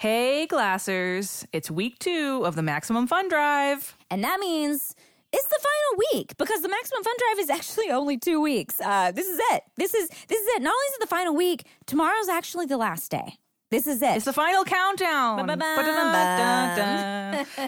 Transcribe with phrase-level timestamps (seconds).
[0.00, 1.44] Hey, Glassers.
[1.52, 3.98] It's week two of the Maximum Fun Drive.
[4.10, 4.94] And that means
[5.30, 8.80] it's the final week because the Maximum Fun Drive is actually only two weeks.
[8.80, 9.62] Uh, this is it.
[9.76, 10.62] This is this is it.
[10.62, 13.34] Not only is it the final week, tomorrow's actually the last day.
[13.70, 14.16] This is it.
[14.16, 15.48] It's the final countdown.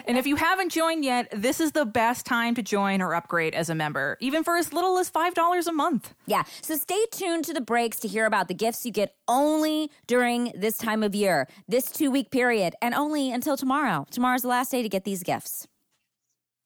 [0.06, 3.54] And if you haven't joined yet, this is the best time to join or upgrade
[3.54, 6.14] as a member, even for as little as $5 a month.
[6.26, 6.42] Yeah.
[6.60, 10.52] So stay tuned to the breaks to hear about the gifts you get only during
[10.56, 14.04] this time of year, this two week period, and only until tomorrow.
[14.10, 15.68] Tomorrow's the last day to get these gifts.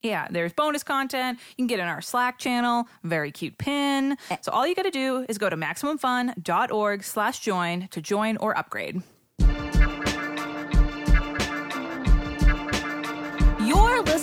[0.02, 1.38] Yeah, there's bonus content.
[1.50, 4.16] You can get in our Slack channel, very cute pin.
[4.30, 4.37] Eh.
[4.40, 8.56] So all you got to do is go to maximumfun.org slash join to join or
[8.56, 9.02] upgrade.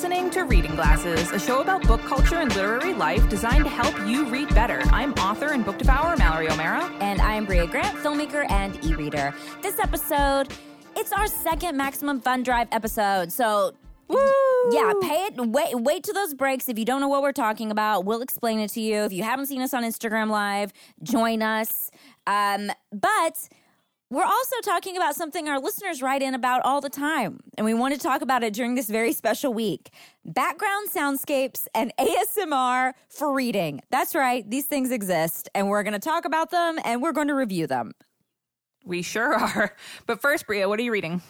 [0.04, 3.98] Listening to Reading Glasses, a show about book culture and literary life designed to help
[4.06, 4.82] you read better.
[4.92, 6.84] I'm author and book devourer Mallory O'Meara.
[7.00, 9.34] And I'm Brea Grant, filmmaker and e reader.
[9.62, 10.50] This episode,
[10.98, 13.32] it's our second Maximum Fun Drive episode.
[13.32, 13.76] So,
[14.10, 14.20] Woo!
[14.72, 15.36] yeah, pay it.
[15.38, 16.68] Wait, wait to those breaks.
[16.68, 19.04] If you don't know what we're talking about, we'll explain it to you.
[19.04, 21.92] If you haven't seen us on Instagram Live, join us.
[22.28, 23.48] Um, but
[24.14, 27.74] we're also talking about something our listeners write in about all the time, and we
[27.74, 29.90] want to talk about it during this very special week
[30.24, 33.82] background soundscapes and ASMR for reading.
[33.90, 37.28] That's right, these things exist, and we're going to talk about them and we're going
[37.28, 37.94] to review them.
[38.86, 39.76] We sure are.
[40.06, 41.24] But first, Brea, what are you reading?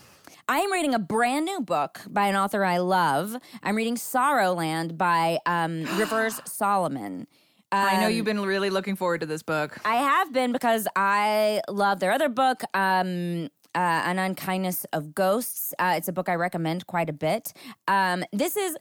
[0.50, 3.38] I am reading a brand new book by an author I love.
[3.64, 7.28] I'm reading Sorrowland by um, Rivers Solomon.
[7.74, 9.80] I know Um, you've been really looking forward to this book.
[9.84, 15.74] I have been because I love their other book, um, uh, An Unkindness of Ghosts.
[15.80, 17.54] Uh, it's a book I recommend quite a bit.
[17.88, 18.78] Um, this is.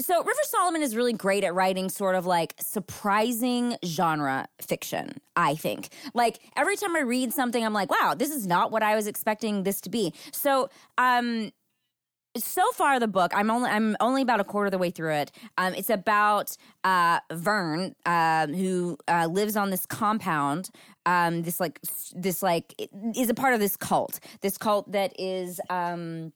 [0.00, 5.54] So, River Solomon is really great at writing sort of like surprising genre fiction, I
[5.54, 5.90] think.
[6.12, 9.06] Like, every time I read something, I'm like, wow, this is not what I was
[9.06, 10.12] expecting this to be.
[10.32, 11.52] So, um,
[12.36, 15.14] so far the book i'm only i'm only about a quarter of the way through
[15.14, 15.30] it.
[15.58, 20.70] Um, it's about uh, vern um, who uh, lives on this compound
[21.06, 21.80] um, this like
[22.14, 22.74] this like
[23.16, 24.20] is a part of this cult.
[24.40, 26.32] This cult that is um,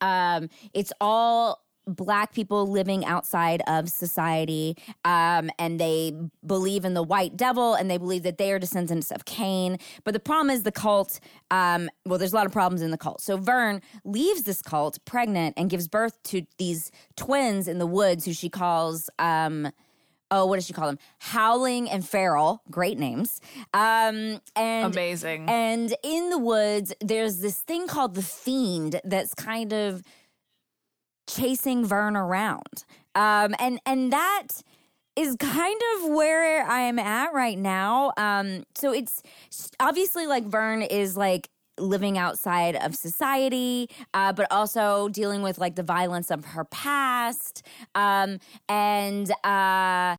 [0.00, 6.12] um, it's all black people living outside of society um, and they
[6.46, 9.78] believe in the white devil and they believe that they are descendants of cain.
[10.04, 12.98] But the problem is the cult um, well there's a lot of problems in the
[12.98, 13.20] cult.
[13.20, 18.24] So vern leaves this cult pregnant and gives birth to these twins in the woods
[18.24, 19.70] who she calls um,
[20.30, 20.98] oh what does she call them?
[21.18, 23.40] Howling and feral great names.
[23.72, 25.48] Um, and Amazing.
[25.48, 30.02] and in the woods, there's this thing called the fiend that's kind of
[31.26, 32.84] chasing Vern around.
[33.14, 34.48] Um, and and that
[35.16, 38.12] is kind of where I am at right now.
[38.16, 39.22] Um, so it's
[39.78, 41.48] obviously like Vern is like
[41.78, 47.64] living outside of society, uh, but also dealing with like the violence of her past.
[47.94, 50.16] Um, and uh,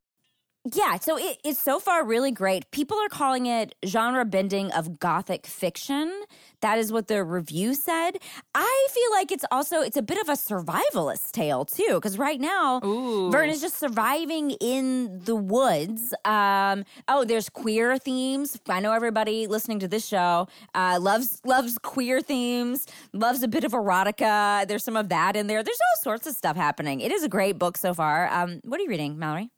[0.72, 2.70] yeah, so it, it's so far really great.
[2.70, 6.24] People are calling it genre bending of gothic fiction.
[6.60, 8.18] That is what the review said.
[8.54, 12.40] I feel like it's also it's a bit of a survivalist tale too, because right
[12.40, 13.30] now Ooh.
[13.30, 16.14] Vern is just surviving in the woods.
[16.24, 18.58] Um, oh, there's queer themes.
[18.68, 23.64] I know everybody listening to this show uh, loves loves queer themes, loves a bit
[23.64, 24.66] of erotica.
[24.66, 25.62] There's some of that in there.
[25.62, 27.00] There's all sorts of stuff happening.
[27.00, 28.28] It is a great book so far.
[28.32, 29.50] Um, what are you reading, Mallory?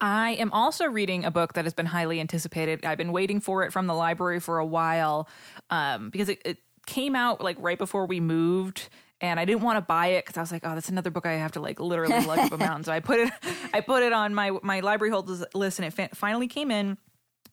[0.00, 2.84] I am also reading a book that has been highly anticipated.
[2.84, 5.28] I've been waiting for it from the library for a while
[5.70, 8.88] um, because it, it came out like right before we moved.
[9.22, 11.26] And I didn't want to buy it because I was like, "Oh, that's another book
[11.26, 13.30] I have to like literally lug up a mountain." So I put it,
[13.74, 16.96] I put it on my my library holders list, and it fa- finally came in.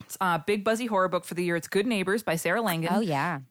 [0.05, 1.57] It's a big buzzy horror book for the year.
[1.57, 2.89] It's Good Neighbors by Sarah Langan.
[2.93, 3.41] Oh yeah.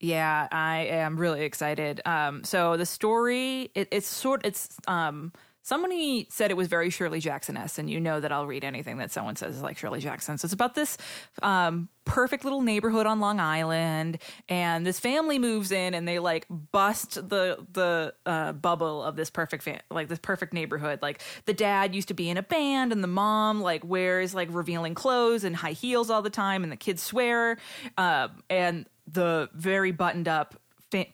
[0.00, 2.02] Yeah, I am really excited.
[2.04, 5.32] Um, so the story, it, it's sort, it's um,
[5.64, 8.98] somebody said it was very Shirley Jackson esque, and you know that I'll read anything
[8.98, 10.36] that someone says is like Shirley Jackson.
[10.38, 10.98] So it's about this
[11.42, 16.46] um, perfect little neighborhood on Long Island, and this family moves in, and they like
[16.50, 21.00] bust the the uh, bubble of this perfect fam- like this perfect neighborhood.
[21.02, 24.48] Like the dad used to be in a band, and the mom like wears like
[24.52, 27.56] revealing clothes and high heels all the time, and the kids swear,
[27.96, 30.60] uh, and the very buttoned up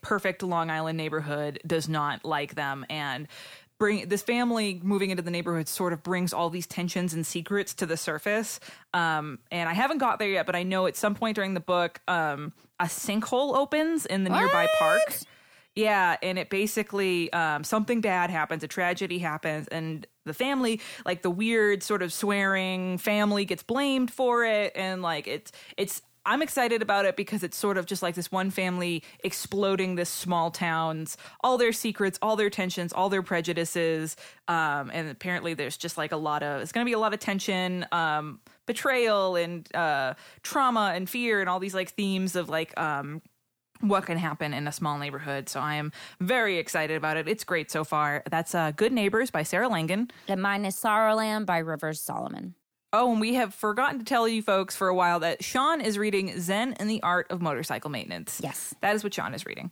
[0.02, 3.26] perfect long island neighborhood does not like them and
[3.80, 7.74] bring this family moving into the neighborhood sort of brings all these tensions and secrets
[7.74, 8.60] to the surface.
[8.94, 11.60] Um, and i haven't got there yet but i know at some point during the
[11.60, 15.18] book um, a sinkhole opens in the nearby park.
[15.76, 21.22] Yeah, and it basically um, something bad happens, a tragedy happens, and the family, like
[21.22, 26.42] the weird sort of swearing family, gets blamed for it, and like it's it's I'm
[26.42, 30.50] excited about it because it's sort of just like this one family exploding this small
[30.50, 34.16] town's all their secrets, all their tensions, all their prejudices.
[34.48, 37.14] Um, and apparently, there's just like a lot of it's going to be a lot
[37.14, 42.48] of tension, um, betrayal, and uh, trauma and fear, and all these like themes of
[42.48, 43.22] like um,
[43.80, 45.48] what can happen in a small neighborhood.
[45.48, 47.28] So I am very excited about it.
[47.28, 48.22] It's great so far.
[48.30, 50.10] That's uh, Good Neighbors by Sarah Langan.
[50.28, 52.54] And mine is Sorrowland by Rivers Solomon.
[52.92, 55.96] Oh, and we have forgotten to tell you folks for a while that Sean is
[55.96, 58.40] reading Zen and the Art of Motorcycle Maintenance.
[58.42, 58.74] Yes.
[58.80, 59.70] That is what Sean is reading.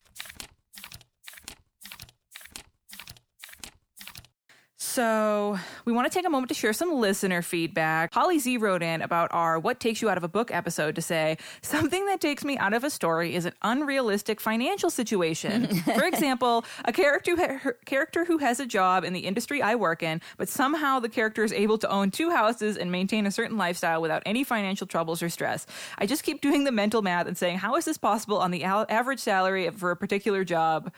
[4.88, 8.12] So, we want to take a moment to share some listener feedback.
[8.14, 11.02] Holly Z wrote in about our What Takes You Out of a Book episode to
[11.02, 15.66] say, Something that takes me out of a story is an unrealistic financial situation.
[15.84, 20.02] For example, a character, who- character who has a job in the industry I work
[20.02, 23.58] in, but somehow the character is able to own two houses and maintain a certain
[23.58, 25.66] lifestyle without any financial troubles or stress.
[25.98, 28.64] I just keep doing the mental math and saying, How is this possible on the
[28.64, 30.90] al- average salary for a particular job?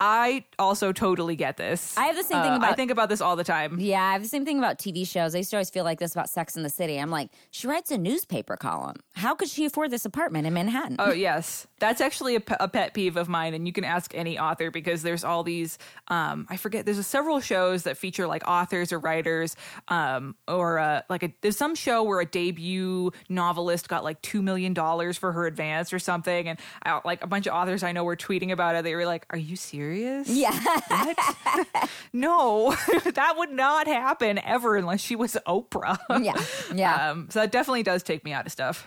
[0.00, 1.96] I also totally get this.
[1.96, 3.78] I have the same thing Uh, I think about this all the time.
[3.78, 5.34] Yeah, I have the same thing about TV shows.
[5.34, 6.98] I used to always feel like this about Sex in the City.
[6.98, 8.96] I'm like, she writes a newspaper column.
[9.14, 10.96] How could she afford this apartment in Manhattan?
[10.98, 14.14] Oh yes, that's actually a, pe- a pet peeve of mine, and you can ask
[14.14, 15.78] any author because there's all these.
[16.08, 16.84] Um, I forget.
[16.86, 19.54] There's several shows that feature like authors or writers,
[19.88, 24.42] um, or uh, like a, there's some show where a debut novelist got like two
[24.42, 27.92] million dollars for her advance or something, and I, like a bunch of authors I
[27.92, 28.82] know were tweeting about it.
[28.82, 29.83] They were like, "Are you serious?
[29.92, 30.58] Yeah.
[30.88, 31.18] What?
[32.12, 32.70] no,
[33.14, 36.40] that would not happen ever unless she was Oprah." yeah.
[36.74, 36.94] Yeah.
[37.10, 38.86] Um, so that definitely does take me out of stuff.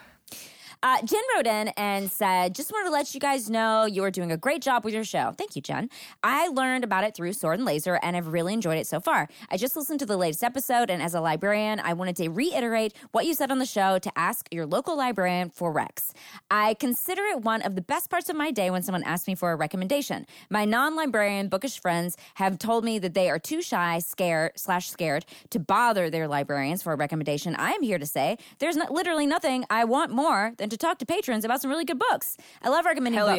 [0.87, 4.09] Uh, Jen wrote in and said, Just wanted to let you guys know you are
[4.09, 5.33] doing a great job with your show.
[5.37, 5.89] Thank you, Jen.
[6.23, 9.27] I learned about it through Sword and Laser and I've really enjoyed it so far.
[9.51, 12.93] I just listened to the latest episode, and as a librarian, I wanted to reiterate
[13.11, 16.13] what you said on the show to ask your local librarian for recs.
[16.49, 19.35] I consider it one of the best parts of my day when someone asks me
[19.35, 20.25] for a recommendation.
[20.49, 24.89] My non librarian bookish friends have told me that they are too shy, scared, slash
[24.89, 27.57] scared to bother their librarians for a recommendation.
[27.57, 30.99] I am here to say there's not, literally nothing I want more than to talk
[30.99, 32.37] to patrons about some really good books.
[32.61, 33.37] I love recommending Hell books.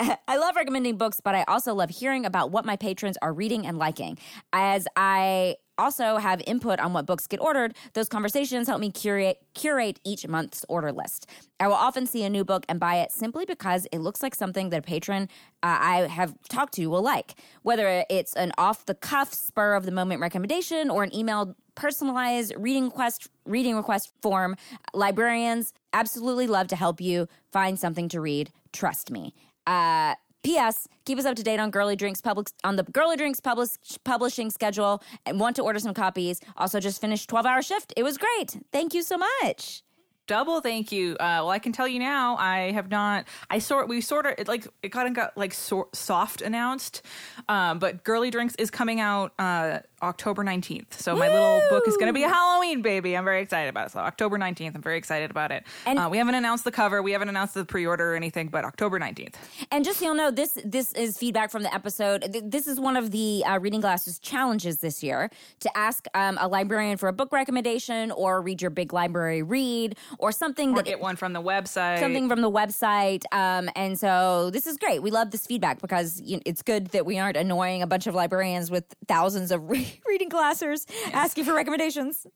[0.00, 0.16] yeah.
[0.28, 3.66] I love recommending books, but I also love hearing about what my patrons are reading
[3.66, 4.18] and liking.
[4.52, 9.38] As I also have input on what books get ordered, those conversations help me curate
[9.54, 11.28] curate each month's order list.
[11.60, 14.34] I will often see a new book and buy it simply because it looks like
[14.34, 15.28] something that a patron
[15.62, 17.34] uh, I have talked to will like.
[17.62, 22.52] Whether it's an off the cuff, spur of the moment recommendation or an emailed personalized
[22.56, 24.56] reading request reading request form,
[24.92, 28.50] librarians absolutely love to help you find something to read.
[28.72, 29.34] Trust me.
[29.66, 30.14] Uh,
[30.48, 30.88] P.S.
[31.04, 33.72] Keep us up to date on Girly Drinks public on the Girly Drinks publish,
[34.02, 36.40] publishing schedule, and want to order some copies.
[36.56, 37.92] Also, just finished twelve hour shift.
[37.98, 38.56] It was great.
[38.72, 39.82] Thank you so much.
[40.26, 41.12] Double thank you.
[41.12, 43.26] Uh, well, I can tell you now, I have not.
[43.50, 47.02] I sort we sort of it like it kind of got like sort soft announced,
[47.50, 51.00] um, but Girly Drinks is coming out uh, October nineteenth.
[51.00, 53.16] So my little book is going to be a Halloween baby.
[53.16, 53.92] I'm very excited about it.
[53.92, 55.64] So October nineteenth, I'm very excited about it.
[55.86, 58.64] And- uh, we haven't announced the cover, we haven't announced the pre-order or anything, but
[58.64, 59.36] October nineteenth.
[59.70, 62.22] And just so you'll know, this this is feedback from the episode.
[62.44, 65.30] This is one of the uh, Reading Glasses challenges this year
[65.60, 69.96] to ask um, a librarian for a book recommendation, or read your big library read,
[70.18, 71.98] or something Or that get one from the website.
[72.00, 73.24] something from the website.
[73.32, 75.02] Um, and so this is great.
[75.02, 78.06] We love this feedback because you know, it's good that we aren't annoying a bunch
[78.06, 79.62] of librarians with thousands of
[80.06, 82.26] reading glassers asking for recommendations.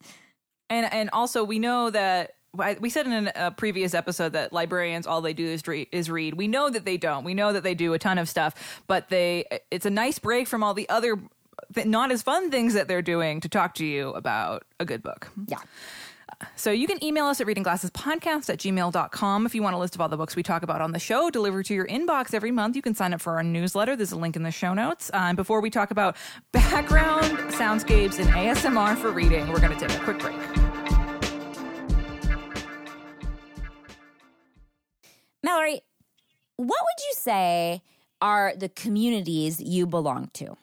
[0.71, 2.35] And and also we know that
[2.81, 6.35] we said in a previous episode that librarians all they do is read, is read.
[6.35, 7.25] We know that they don't.
[7.25, 10.49] We know that they do a ton of stuff, but they it's a nice break
[10.49, 11.19] from all the other
[11.85, 15.31] not as fun things that they're doing to talk to you about a good book.
[15.47, 15.59] Yeah.
[16.57, 20.01] So you can email us at readingglassespodcast at gmail.com if you want a list of
[20.01, 22.77] all the books we talk about on the show delivered to your inbox every month.
[22.77, 23.97] You can sign up for our newsletter.
[23.97, 25.11] There's a link in the show notes.
[25.13, 26.17] Uh, and before we talk about
[26.53, 30.37] background soundscapes and ASMR for reading, we're going to take a quick break.
[35.43, 35.81] Mallory,
[36.57, 37.83] what would you say
[38.21, 40.57] are the communities you belong to?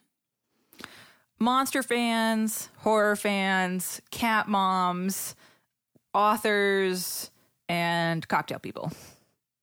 [1.39, 5.35] monster fans, horror fans, cat moms,
[6.13, 7.31] authors,
[7.67, 8.91] and cocktail people.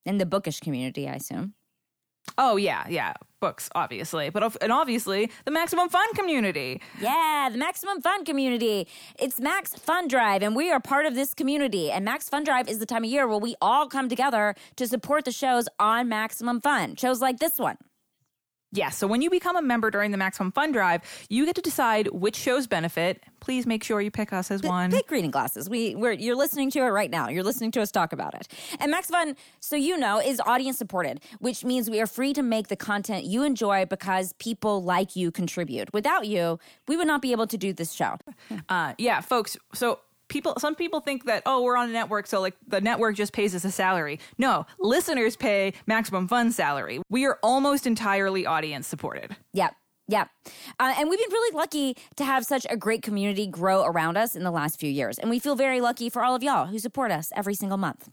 [0.04, 1.54] In the bookish community, I assume.
[2.38, 6.80] Oh yeah, yeah, books obviously, but and obviously the maximum fun community.
[7.00, 8.88] Yeah, the Maximum Fun community.
[9.18, 11.90] It's Max Fun Drive, and we are part of this community.
[11.90, 14.86] And Max Fun Drive is the time of year where we all come together to
[14.86, 16.96] support the shows on Maximum Fun.
[16.96, 17.76] Shows like this one.
[18.76, 21.62] Yeah, so when you become a member during the Maximum Fun Drive, you get to
[21.62, 23.24] decide which shows benefit.
[23.40, 24.90] Please make sure you pick us as one.
[24.90, 25.70] Pick reading glasses.
[25.70, 27.28] We we're you're listening to it right now.
[27.28, 28.48] You're listening to us talk about it.
[28.78, 32.42] And Max Fun, so you know, is audience supported, which means we are free to
[32.42, 35.92] make the content you enjoy because people like you contribute.
[35.94, 38.16] Without you, we would not be able to do this show.
[38.68, 39.56] Uh, yeah, folks.
[39.74, 43.14] So people some people think that oh we're on a network so like the network
[43.14, 48.44] just pays us a salary no listeners pay maximum fun salary we are almost entirely
[48.46, 49.74] audience supported Yep.
[50.08, 50.28] Yep.
[50.78, 54.36] Uh, and we've been really lucky to have such a great community grow around us
[54.36, 55.18] in the last few years.
[55.18, 58.08] And we feel very lucky for all of y'all who support us every single month.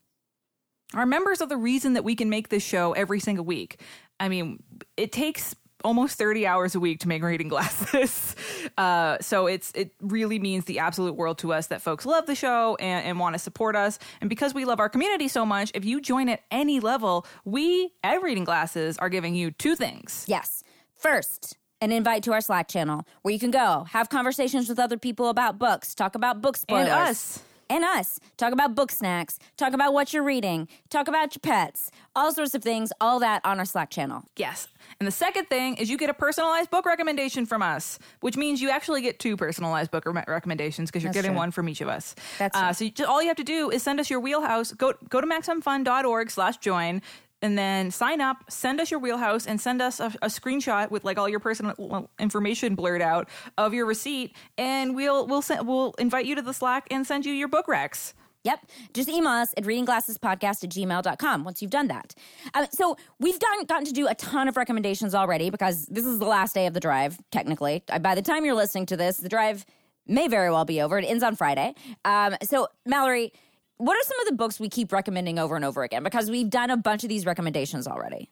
[0.95, 3.79] our members are the reason that we can make this show every single week
[4.19, 4.61] i mean
[4.97, 8.35] it takes almost 30 hours a week to make reading glasses
[8.77, 12.35] uh, so it's it really means the absolute world to us that folks love the
[12.35, 15.71] show and, and want to support us and because we love our community so much
[15.73, 20.25] if you join at any level we at reading glasses are giving you two things
[20.27, 20.63] Yes.
[20.95, 24.97] First, an invite to our Slack channel where you can go have conversations with other
[24.97, 26.87] people about books, talk about book spoilers.
[26.87, 28.19] and us And us.
[28.37, 32.53] Talk about book snacks, talk about what you're reading, talk about your pets, all sorts
[32.53, 34.25] of things, all that on our Slack channel.
[34.37, 34.67] Yes.
[34.99, 38.61] And the second thing is you get a personalized book recommendation from us, which means
[38.61, 41.39] you actually get two personalized book re- recommendations because you're That's getting true.
[41.39, 42.13] one from each of us.
[42.37, 44.71] That's uh, so you just, all you have to do is send us your wheelhouse.
[44.73, 47.01] Go go to maximumfun.org slash join
[47.43, 51.03] and then sign up, send us your wheelhouse, and send us a, a screenshot with
[51.03, 55.93] like all your personal information blurred out of your receipt, and we'll we'll send, we'll
[55.99, 58.13] invite you to the Slack and send you your book recs.
[58.43, 58.59] Yep.
[58.93, 62.13] Just email us at readingglassespodcast at gmail.com once you've done that.
[62.53, 66.19] Um, so we've gotten, gotten to do a ton of recommendations already because this is
[66.19, 67.83] the last day of the drive, technically.
[67.89, 69.65] Uh, By the time you're listening to this, the drive
[70.07, 70.99] may very well be over.
[70.99, 71.73] It ends on Friday.
[72.03, 73.31] Um, so, Mallory,
[73.77, 76.03] what are some of the books we keep recommending over and over again?
[76.03, 78.29] Because we've done a bunch of these recommendations already.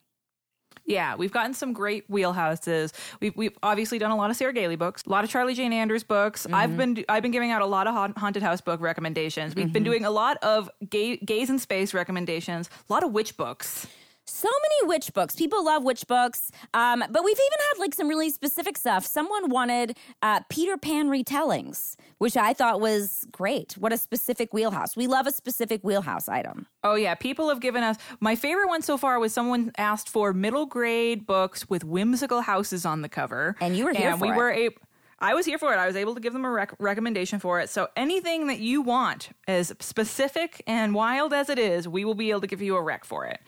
[0.85, 2.91] Yeah, we've gotten some great wheelhouses.
[3.19, 5.73] We've we've obviously done a lot of Sarah Gailey books, a lot of Charlie Jane
[5.73, 6.47] Andrews books.
[6.51, 6.77] I've mm-hmm.
[6.77, 9.55] been I've been giving out a lot of haunted house book recommendations.
[9.55, 9.91] We've been mm-hmm.
[9.91, 13.87] doing a lot of gay, gays in space recommendations, a lot of witch books.
[14.33, 15.35] So many witch books.
[15.35, 16.51] People love witch books.
[16.73, 19.05] Um, but we've even had like some really specific stuff.
[19.05, 23.73] Someone wanted uh, Peter Pan retellings, which I thought was great.
[23.73, 24.95] What a specific wheelhouse.
[24.95, 26.65] We love a specific wheelhouse item.
[26.83, 30.33] Oh yeah, people have given us my favorite one so far was someone asked for
[30.33, 34.29] middle grade books with whimsical houses on the cover, And you were here and we
[34.29, 34.35] it.
[34.35, 34.77] were able.
[35.21, 35.77] I was here for it.
[35.77, 37.69] I was able to give them a rec- recommendation for it.
[37.69, 42.31] So anything that you want, as specific and wild as it is, we will be
[42.31, 43.39] able to give you a rec for it.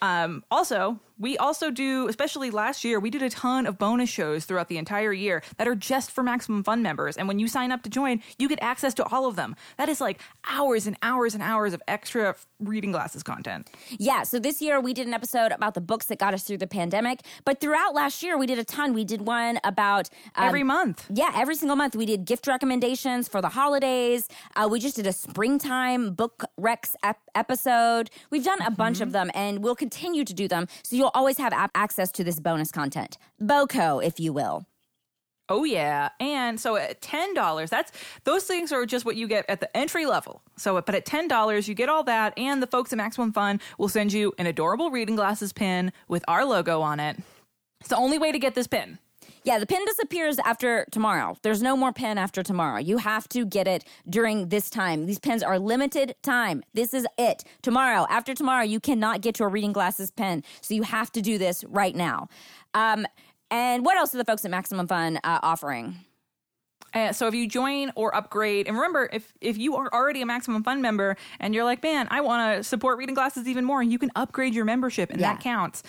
[0.00, 4.44] Um, also, we also do, especially last year, we did a ton of bonus shows
[4.44, 7.16] throughout the entire year that are just for Maximum Fun members.
[7.16, 9.56] And when you sign up to join, you get access to all of them.
[9.78, 13.70] That is like hours and hours and hours of extra reading glasses content.
[13.90, 16.58] Yeah, so this year we did an episode about the books that got us through
[16.58, 17.20] the pandemic.
[17.44, 18.92] But throughout last year, we did a ton.
[18.92, 21.06] We did one about um, Every month.
[21.16, 24.28] Yeah, every single month we did gift recommendations for the holidays.
[24.54, 28.10] Uh, we just did a springtime book recs ep- episode.
[28.28, 30.68] We've done a bunch of them, and we'll continue to do them.
[30.82, 34.66] So you'll always have ap- access to this bonus content, BOCO, if you will.
[35.48, 37.92] Oh yeah, and so at ten dollars, that's
[38.24, 40.42] those things are just what you get at the entry level.
[40.58, 43.58] So, but at ten dollars, you get all that, and the folks at Maximum Fun
[43.78, 47.16] will send you an adorable reading glasses pin with our logo on it.
[47.80, 48.98] It's the only way to get this pin.
[49.46, 51.36] Yeah, the pin disappears after tomorrow.
[51.42, 52.80] There's no more pin after tomorrow.
[52.80, 55.06] You have to get it during this time.
[55.06, 56.64] These pins are limited time.
[56.74, 57.44] This is it.
[57.62, 60.42] Tomorrow, after tomorrow, you cannot get your reading glasses pin.
[60.62, 62.26] So you have to do this right now.
[62.74, 63.06] Um,
[63.48, 65.94] and what else are the folks at Maximum Fun uh, offering?
[66.92, 70.26] Uh, so if you join or upgrade, and remember, if if you are already a
[70.26, 73.80] Maximum Fun member and you're like, man, I want to support reading glasses even more,
[73.80, 75.34] you can upgrade your membership, and Yeah.
[75.34, 75.84] that counts.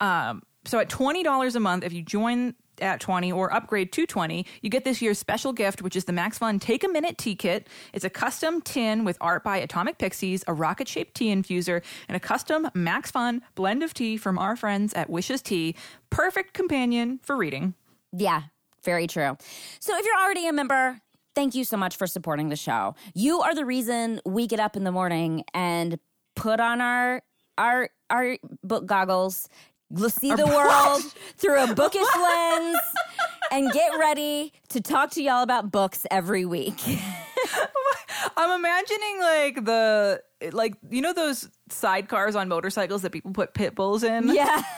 [0.00, 4.06] Um, so at twenty dollars a month, if you join at 20 or upgrade to
[4.06, 7.16] 20 you get this year's special gift which is the max fun take a minute
[7.18, 11.34] tea kit it's a custom tin with art by atomic pixies a rocket shaped tea
[11.34, 15.74] infuser and a custom max fun blend of tea from our friends at wishes tea
[16.10, 17.74] perfect companion for reading
[18.12, 18.42] Yeah,
[18.84, 19.36] very true.
[19.80, 21.00] So if you're already a member,
[21.34, 22.94] thank you so much for supporting the show.
[23.14, 25.98] You are the reason we get up in the morning and
[26.36, 27.22] put on our
[27.58, 29.48] our our book goggles,
[30.08, 31.02] see the world
[31.36, 32.78] through a bookish lens,
[33.50, 36.80] and get ready to talk to y'all about books every week.
[38.36, 40.22] I'm imagining like the
[40.52, 44.28] like you know those sidecars on motorcycles that people put pit bulls in.
[44.28, 44.62] yeah.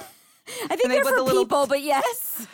[0.65, 2.47] I think they they're put for the little- people, but yes.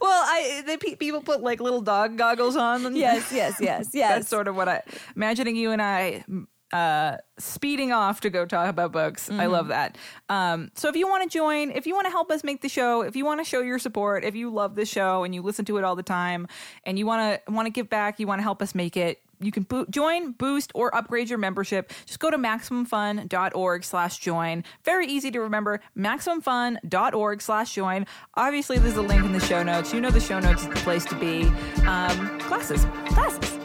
[0.00, 2.86] Well, I they pe- people put like little dog goggles on.
[2.86, 4.14] And Yes, yes, yes, yes.
[4.14, 4.82] That's sort of what I
[5.16, 6.24] imagining you and I
[6.72, 9.30] uh, speeding off to go talk about books.
[9.30, 9.98] I love that.
[10.28, 12.68] Um, so if you want to join, if you want to help us make the
[12.68, 15.42] show, if you want to show your support, if you love the show and you
[15.42, 16.48] listen to it all the time,
[16.84, 19.20] and you want to want to give back, you want to help us make it.
[19.40, 21.92] You can bo- join, boost, or upgrade your membership.
[22.06, 24.62] Just go to MaximumFun.org slash join.
[24.84, 28.06] Very easy to remember, MaximumFun.org slash join.
[28.34, 29.92] Obviously, there's a link in the show notes.
[29.92, 31.42] You know the show notes is the place to be.
[31.86, 32.84] Um, classes.
[33.06, 33.61] Classes.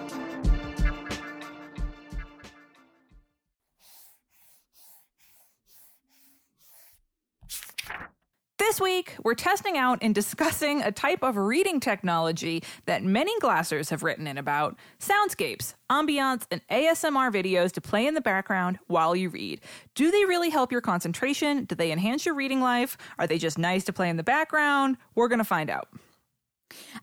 [8.58, 13.92] This week, we're testing out and discussing a type of reading technology that many glassers
[13.92, 19.16] have written in about soundscapes, ambiance, and ASMR videos to play in the background while
[19.16, 19.62] you read.
[19.94, 21.66] Do they really help your concentration?
[21.66, 22.98] Do they enhance your reading life?
[23.20, 24.98] Are they just nice to play in the background?
[25.14, 25.90] We're going to find out.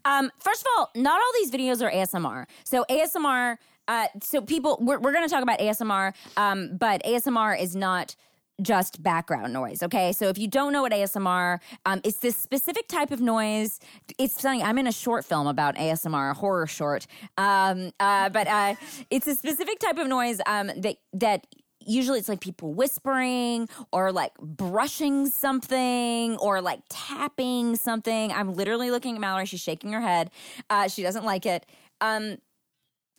[0.05, 2.47] Um, first of all, not all these videos are ASMR.
[2.65, 7.61] So ASMR, uh, so people, we're, we're going to talk about ASMR, um, but ASMR
[7.61, 8.17] is not
[8.63, 9.83] just background noise.
[9.83, 13.81] Okay, so if you don't know what ASMR, um, it's this specific type of noise.
[14.19, 14.63] It's funny.
[14.63, 17.07] I'm in a short film about ASMR, a horror short,
[17.37, 18.75] um, uh, but uh,
[19.11, 21.47] it's a specific type of noise um, that that
[21.87, 28.33] usually it's like people whispering or like brushing something or like tapping something.
[28.33, 29.47] I'm literally looking at Mallory.
[29.47, 30.31] She's shaking her head.
[30.71, 31.67] Uh, she doesn't like it.
[32.01, 32.39] Um,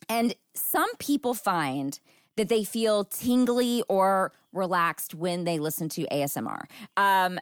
[0.08, 1.98] and some people find
[2.36, 6.64] that they feel tingly or relaxed when they listen to ASMR.
[6.96, 7.38] Um,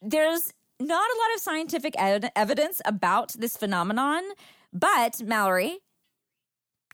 [0.00, 4.22] there's not a lot of scientific ed- evidence about this phenomenon,
[4.72, 5.78] but Mallory,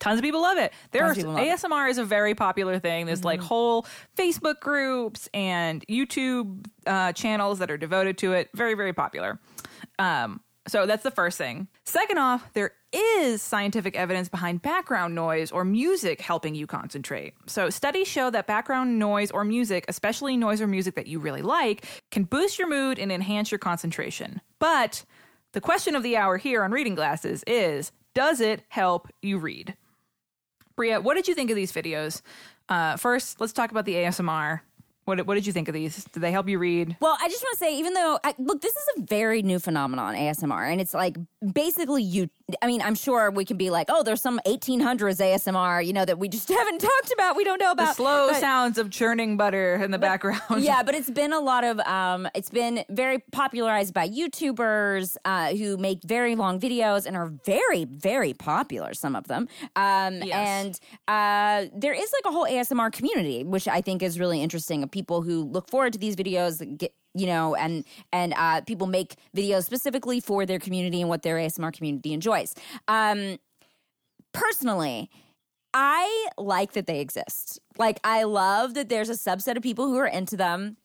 [0.00, 0.72] Tons of people love it.
[0.92, 1.16] There are love.
[1.16, 1.66] Mm-hmm.
[1.66, 3.06] ASMR is a very popular thing.
[3.06, 3.86] There's like whole
[4.16, 8.48] Facebook groups and YouTube uh, channels that are devoted to it.
[8.54, 9.40] Very, very popular.
[9.98, 11.68] Um, so that's the first thing.
[11.84, 17.34] Second off, there is scientific evidence behind background noise or music helping you concentrate.
[17.46, 21.42] So studies show that background noise or music, especially noise or music that you really
[21.42, 24.40] like, can boost your mood and enhance your concentration.
[24.58, 25.04] But
[25.52, 29.76] the question of the hour here on Reading Glasses is Does it help you read?
[30.76, 32.22] Brea, what did you think of these videos?
[32.68, 34.60] Uh, first, let's talk about the ASMR.
[35.08, 36.04] What, what did you think of these?
[36.04, 36.94] Did they help you read?
[37.00, 39.58] Well, I just want to say, even though, I, look, this is a very new
[39.58, 41.16] phenomenon, ASMR, and it's like
[41.54, 42.28] basically you.
[42.62, 46.06] I mean, I'm sure we can be like, oh, there's some 1800s ASMR, you know,
[46.06, 47.36] that we just haven't talked about.
[47.36, 50.62] We don't know about The slow but- sounds of churning butter in the background.
[50.64, 55.50] yeah, but it's been a lot of um, it's been very popularized by YouTubers uh,
[55.56, 58.94] who make very long videos and are very very popular.
[58.94, 60.32] Some of them, um, Yes.
[60.32, 64.82] and uh, there is like a whole ASMR community, which I think is really interesting.
[64.82, 68.86] Of people who look forward to these videos, get you know, and and uh, people
[68.86, 72.54] make videos specifically for their community and what their ASMR community enjoys.
[72.86, 73.38] Um,
[74.32, 75.10] personally.
[75.74, 77.60] I like that they exist.
[77.76, 80.78] Like I love that there's a subset of people who are into them.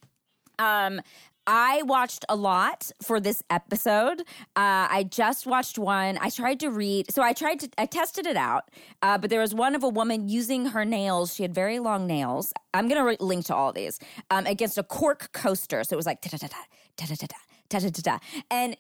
[0.60, 1.02] Um
[1.46, 4.22] I watched a lot for this episode.
[4.56, 6.18] Uh, I just watched one.
[6.22, 8.70] I tried to read, so I tried to, I tested it out,
[9.02, 11.36] uh, but there was one of a woman using her nails.
[11.36, 12.54] She had very long nails.
[12.74, 14.00] I'm going to re- link to all these
[14.32, 15.84] um, against a cork coaster.
[15.84, 17.28] So it was like da da da da da da
[17.70, 18.20] da da da da.
[18.50, 18.78] And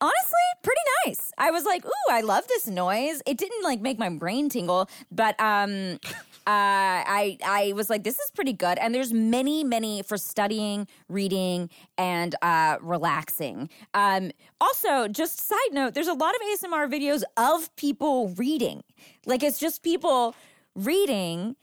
[0.00, 1.32] honestly pretty nice.
[1.38, 3.22] I was like ooh i love this noise.
[3.26, 5.98] It didn't like make my brain tingle but um
[6.46, 8.78] uh i i was like this is pretty good.
[8.78, 13.70] And there's many many for studying reading and uh relaxing.
[13.94, 14.30] Um
[14.60, 18.82] also just side note there's a lot of asmr videos of people reading.
[19.26, 20.34] Like it's just people
[20.74, 21.56] reading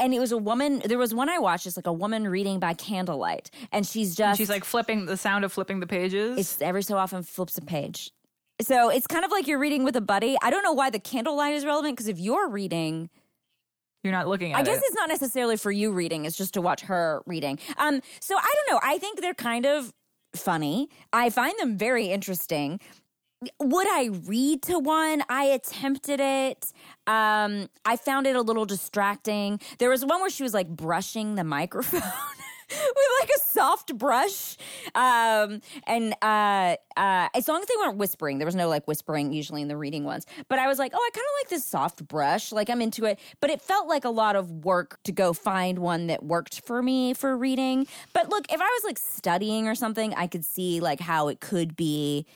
[0.00, 2.58] and it was a woman there was one i watched it's like a woman reading
[2.58, 6.38] by candlelight and she's just She's like flipping the sound of flipping the pages.
[6.38, 8.10] it's every so often flips a page.
[8.62, 10.36] So it's kind of like you're reading with a buddy.
[10.40, 13.10] I don't know why the candlelight is relevant because if you're reading,
[14.04, 14.84] You're not looking at I guess it.
[14.86, 17.58] it's not necessarily for you reading, it's just to watch her reading.
[17.78, 18.80] Um, so I don't know.
[18.82, 19.92] I think they're kind of
[20.36, 20.88] funny.
[21.12, 22.78] I find them very interesting.
[23.60, 25.22] Would I read to one?
[25.28, 26.72] I attempted it.
[27.06, 29.60] Um, I found it a little distracting.
[29.78, 32.02] There was one where she was like brushing the microphone.
[32.70, 34.56] With like a soft brush,
[34.94, 39.34] um, and uh, uh, as long as they weren't whispering, there was no like whispering
[39.34, 40.24] usually in the reading ones.
[40.48, 43.04] But I was like, oh, I kind of like this soft brush, like I'm into
[43.04, 43.20] it.
[43.40, 46.82] But it felt like a lot of work to go find one that worked for
[46.82, 47.86] me for reading.
[48.14, 51.40] But look, if I was like studying or something, I could see like how it
[51.40, 52.26] could be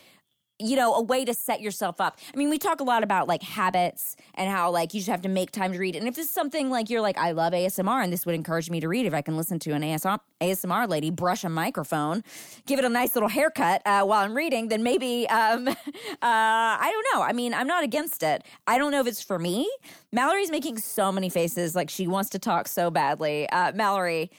[0.59, 2.19] you know, a way to set yourself up.
[2.35, 5.23] I mean, we talk a lot about like habits and how like you just have
[5.23, 5.95] to make time to read.
[5.95, 8.69] And if this is something like you're like, I love ASMR and this would encourage
[8.69, 12.25] me to read, if I can listen to an ASMR, lady brush a microphone,
[12.67, 15.75] give it a nice little haircut uh, while I'm reading, then maybe, um, uh,
[16.23, 17.23] I don't know.
[17.25, 18.43] I mean, I'm not against it.
[18.67, 19.71] I don't know if it's for me.
[20.13, 23.49] Mallory's making so many faces like she wants to talk so badly.
[23.51, 24.31] Uh, Mallory,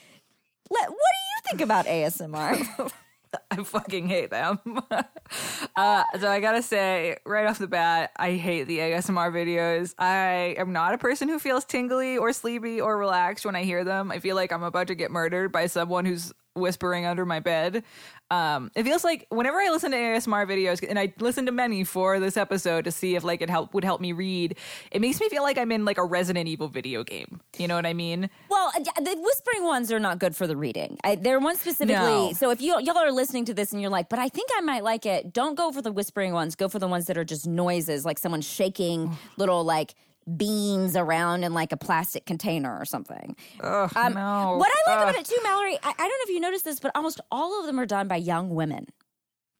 [0.70, 2.92] let, what do you think about ASMR?
[3.50, 4.58] I fucking hate them.
[5.76, 9.94] uh, so I gotta say, right off the bat, I hate the ASMR videos.
[9.98, 13.84] I am not a person who feels tingly or sleepy or relaxed when I hear
[13.84, 14.10] them.
[14.10, 17.82] I feel like I'm about to get murdered by someone who's whispering under my bed.
[18.30, 21.82] Um, it feels like whenever I listen to ASMR videos, and I listened to many
[21.82, 24.56] for this episode to see if like it help would help me read.
[24.92, 27.40] It makes me feel like I'm in like a Resident Evil video game.
[27.58, 28.30] You know what I mean?
[28.48, 30.96] Well, uh, the whispering ones are not good for the reading.
[31.02, 31.96] I, they're one specifically.
[31.96, 32.32] No.
[32.32, 34.60] So if you y'all are listening to this and you're like, but I think I
[34.60, 36.54] might like it, don't go for the whispering ones.
[36.54, 39.94] Go for the ones that are just noises, like someone shaking little like
[40.36, 43.36] beans around in like a plastic container or something.
[43.60, 44.56] Ugh, Um, no.
[44.56, 45.08] What I like Ugh.
[45.10, 47.60] about it too, Mallory, I, I don't know if you noticed this, but almost all
[47.60, 48.86] of them are done by young women.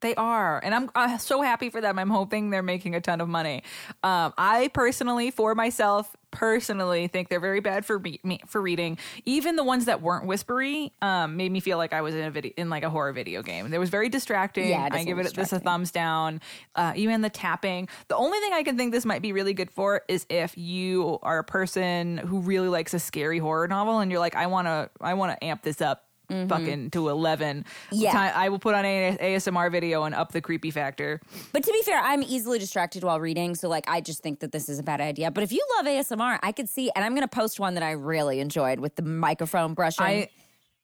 [0.01, 1.99] They are, and I'm uh, so happy for them.
[1.99, 3.63] I'm hoping they're making a ton of money.
[4.03, 8.99] Um, I personally, for myself, personally think they're very bad for me, me for reading.
[9.25, 12.31] Even the ones that weren't whispery um, made me feel like I was in a
[12.31, 13.73] video in like a horror video game.
[13.73, 14.71] It was very distracting.
[14.71, 16.41] Yeah, I give it this a thumbs down.
[16.75, 17.89] Uh, even the tapping.
[18.09, 21.19] The only thing I can think this might be really good for is if you
[21.23, 24.67] are a person who really likes a scary horror novel and you're like, I want
[24.67, 26.07] to, I want to amp this up.
[26.49, 27.65] Fucking to eleven.
[27.65, 28.03] Mm-hmm.
[28.03, 28.13] Yeah.
[28.13, 31.21] Ti- I will put on a ASMR video and up the creepy factor.
[31.53, 34.53] But to be fair, I'm easily distracted while reading, so like I just think that
[34.53, 35.31] this is a bad idea.
[35.31, 37.83] But if you love ASMR, I could see, and I'm going to post one that
[37.83, 40.07] I really enjoyed with the microphone brushing.
[40.07, 40.29] I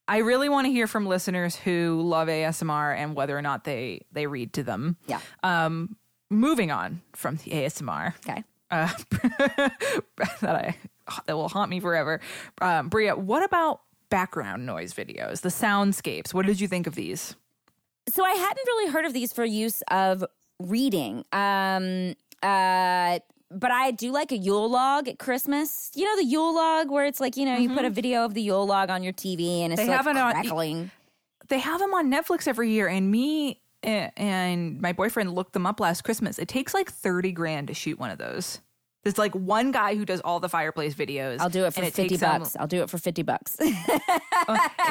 [0.09, 4.03] I really want to hear from listeners who love ASMR and whether or not they
[4.13, 4.97] they read to them.
[5.07, 5.21] yeah.
[5.43, 5.97] Um,
[6.31, 8.43] moving on from the ASMR okay.
[8.71, 8.93] uh,
[10.41, 10.77] that I
[11.27, 12.21] that will haunt me forever.
[12.61, 16.33] Um, Brea, what about background noise videos, the soundscapes?
[16.35, 17.35] What did you think of these?
[18.09, 20.25] So I hadn't really heard of these for use of
[20.61, 21.25] reading.
[21.33, 22.15] Um.
[22.43, 23.19] Uh.
[23.49, 25.93] But I do like a Yule log at Christmas.
[25.95, 28.35] You know the Yule log where it's like you know you put a video of
[28.35, 30.91] the Yule log on your TV and it's They like have it on-
[31.49, 35.79] They have them on Netflix every year, and me and my boyfriend looked them up
[35.79, 36.41] last Christmas.
[36.41, 38.61] It takes like thirty grand to shoot one of those.
[39.07, 41.37] There's like one guy who does all the fireplace videos.
[41.39, 42.57] I'll do it for and fifty takes him- bucks.
[42.59, 43.55] I'll do it for fifty bucks.
[43.61, 43.71] and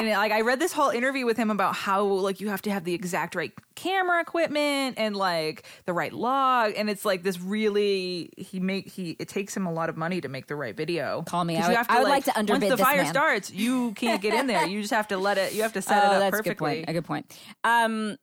[0.08, 2.84] like I read this whole interview with him about how like you have to have
[2.84, 8.30] the exact right camera equipment and like the right log, and it's like this really
[8.38, 11.22] he make he it takes him a lot of money to make the right video.
[11.26, 11.58] Call me.
[11.58, 12.70] I you would- have I would like to underbid.
[12.70, 13.12] Once the fire man.
[13.12, 14.66] starts, you can't get in there.
[14.66, 15.52] You just have to let it.
[15.52, 16.84] You have to set it oh, up that's perfectly.
[16.84, 16.88] a good point.
[16.88, 17.38] A good point.
[17.64, 18.16] Um,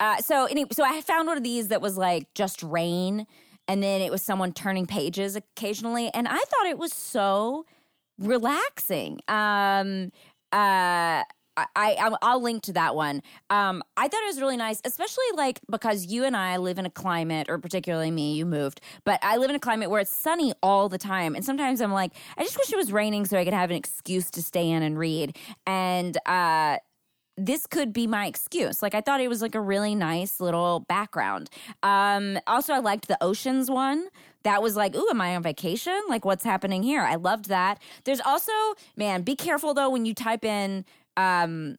[0.00, 3.24] uh, so anyway, so I found one of these that was like just rain,
[3.68, 7.64] and then it was someone turning pages occasionally, and I thought it was so
[8.18, 9.20] relaxing.
[9.28, 10.12] Um,
[10.52, 11.24] uh.
[11.54, 13.20] I, I I'll link to that one.
[13.50, 16.86] Um, I thought it was really nice, especially like because you and I live in
[16.86, 20.10] a climate, or particularly me, you moved, but I live in a climate where it's
[20.10, 23.36] sunny all the time, and sometimes I'm like, I just wish it was raining so
[23.36, 25.36] I could have an excuse to stay in and read.
[25.66, 26.78] And uh,
[27.36, 28.82] this could be my excuse.
[28.82, 31.50] Like I thought it was like a really nice little background.
[31.82, 34.08] Um also I liked the oceans one.
[34.44, 35.98] That was like, ooh, am I on vacation?
[36.08, 37.02] Like what's happening here?
[37.02, 37.80] I loved that.
[38.04, 38.52] There's also,
[38.96, 40.84] man, be careful though when you type in
[41.16, 41.76] um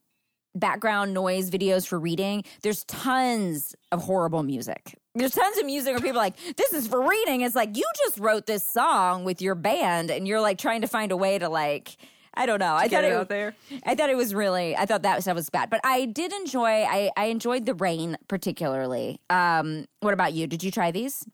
[0.55, 2.43] background noise videos for reading.
[2.61, 4.95] There's tons of horrible music.
[5.15, 7.41] There's tons of music where people like, this is for reading.
[7.41, 10.87] It's like you just wrote this song with your band and you're like trying to
[10.87, 11.97] find a way to like
[12.35, 12.75] I don't know.
[12.75, 13.55] I thought it out there.
[13.85, 14.75] I thought it was really.
[14.75, 16.83] I thought that stuff was bad, but I did enjoy.
[16.83, 19.19] I I enjoyed the rain particularly.
[19.29, 20.47] Um, what about you?
[20.47, 21.25] Did you try these?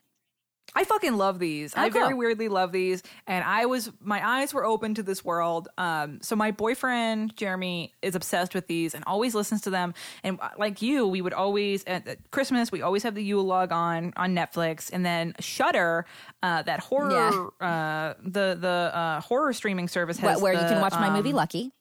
[0.75, 1.73] I fucking love these.
[1.75, 5.23] Oh, I very weirdly love these, and I was my eyes were open to this
[5.25, 5.67] world.
[5.77, 9.93] Um, so my boyfriend Jeremy is obsessed with these and always listens to them.
[10.23, 13.43] And uh, like you, we would always at at Christmas we always have the Yule
[13.43, 16.05] log on on Netflix, and then Shudder,
[16.43, 20.81] uh, that horror, uh, the the uh, horror streaming service has Where, where you can
[20.81, 21.71] watch my um, movie Lucky.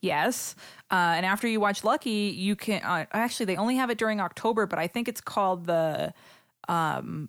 [0.00, 0.54] Yes.
[0.90, 4.20] Uh, and after you watch Lucky, you can uh, actually they only have it during
[4.20, 6.12] October, but I think it's called the
[6.68, 7.28] um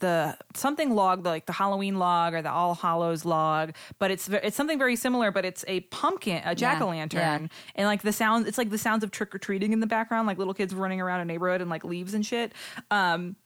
[0.00, 4.56] the something log, like the Halloween log or the All Hallows log, but it's it's
[4.56, 7.48] something very similar, but it's a pumpkin, a jack o' lantern, yeah.
[7.74, 10.26] and like the sound, it's like the sounds of trick or treating in the background,
[10.26, 12.52] like little kids running around a neighborhood and like leaves and shit.
[12.90, 13.36] Um,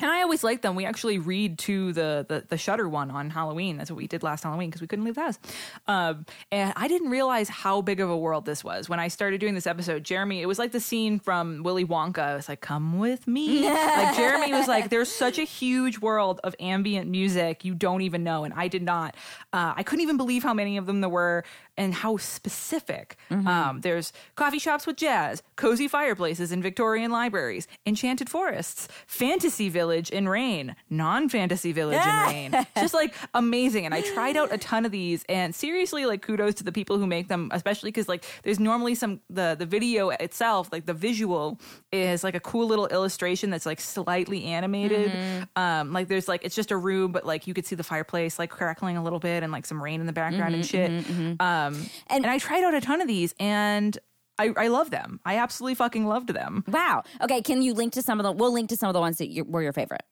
[0.00, 0.74] And I always like them.
[0.74, 3.76] We actually read to the the, the Shudder one on Halloween.
[3.76, 5.38] That's what we did last Halloween because we couldn't leave the house.
[5.86, 9.38] Um, and I didn't realize how big of a world this was when I started
[9.38, 10.02] doing this episode.
[10.02, 12.32] Jeremy, it was like the scene from Willy Wonka.
[12.32, 16.40] It was like, "Come with me." like Jeremy was like, "There's such a huge world
[16.42, 19.14] of ambient music you don't even know," and I did not.
[19.52, 21.44] Uh, I couldn't even believe how many of them there were
[21.76, 23.16] and how specific.
[23.30, 30.10] Um, there's coffee shops with jazz, cozy fireplaces in Victorian libraries, enchanted forests, fantasy village
[30.10, 32.66] in rain, non fantasy village in rain.
[32.76, 33.86] Just like amazing.
[33.86, 36.98] And I tried out a ton of these, and seriously, like kudos to the people
[36.98, 40.94] who make them, especially because like there's normally some the the video itself, like the
[40.94, 41.58] visual
[41.90, 45.10] is like a cool little illustration that's like slightly animated.
[45.56, 48.38] Um, like there's like it's just a room, but like you could see the fireplace
[48.38, 50.90] like crackling a little bit and like some rain in the background and shit.
[51.40, 53.98] Um, and, And- I tried out a ton of these, and
[54.38, 55.20] I, I love them.
[55.24, 56.64] I absolutely fucking loved them.
[56.68, 57.02] Wow.
[57.20, 58.32] Okay, can you link to some of the?
[58.32, 60.02] We'll link to some of the ones that you, were your favorite.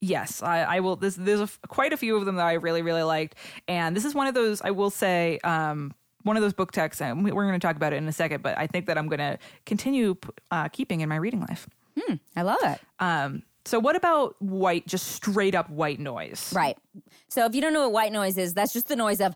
[0.00, 0.96] Yes, I, I will.
[0.96, 3.36] This, there's a, quite a few of them that I really, really liked,
[3.68, 4.60] and this is one of those.
[4.62, 7.00] I will say, um, one of those book texts.
[7.02, 8.96] And we- we're going to talk about it in a second, but I think that
[8.98, 10.16] I'm going to continue
[10.50, 11.68] uh, keeping in my reading life.
[12.36, 12.80] I love it.
[12.98, 14.86] Um, so, what about white?
[14.86, 16.52] Just straight up white noise.
[16.54, 16.76] Right.
[17.28, 19.34] So if you don't know what white noise is, that's just the noise of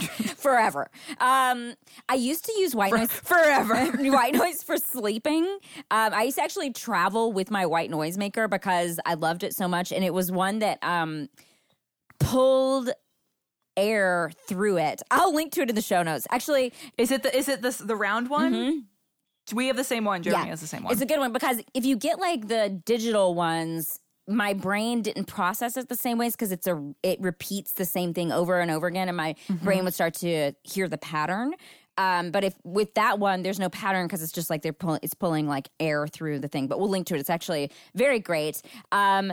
[0.36, 0.90] forever.
[1.20, 1.74] Um,
[2.08, 3.86] I used to use white noise Forever.
[4.10, 5.44] white noise for sleeping.
[5.90, 9.54] Um, I used to actually travel with my white noise maker because I loved it
[9.54, 11.28] so much, and it was one that um,
[12.20, 12.90] pulled
[13.76, 15.02] air through it.
[15.10, 16.26] I'll link to it in the show notes.
[16.30, 18.52] Actually, Is it the is it the the round one?
[18.52, 18.78] Mm-hmm.
[19.46, 20.22] Do we have the same one?
[20.22, 20.92] Jeremy has the same one.
[20.92, 23.98] It's a good one because if you get like the digital ones,
[24.28, 28.12] my brain didn't process it the same ways because it's a it repeats the same
[28.14, 29.64] thing over and over again, and my Mm-hmm.
[29.64, 31.54] brain would start to hear the pattern.
[31.96, 35.00] Um, but if with that one, there's no pattern because it's just like they're pulling,
[35.02, 36.68] it's pulling like air through the thing.
[36.68, 37.20] But we'll link to it.
[37.20, 38.62] It's actually very great.
[38.92, 39.32] Um,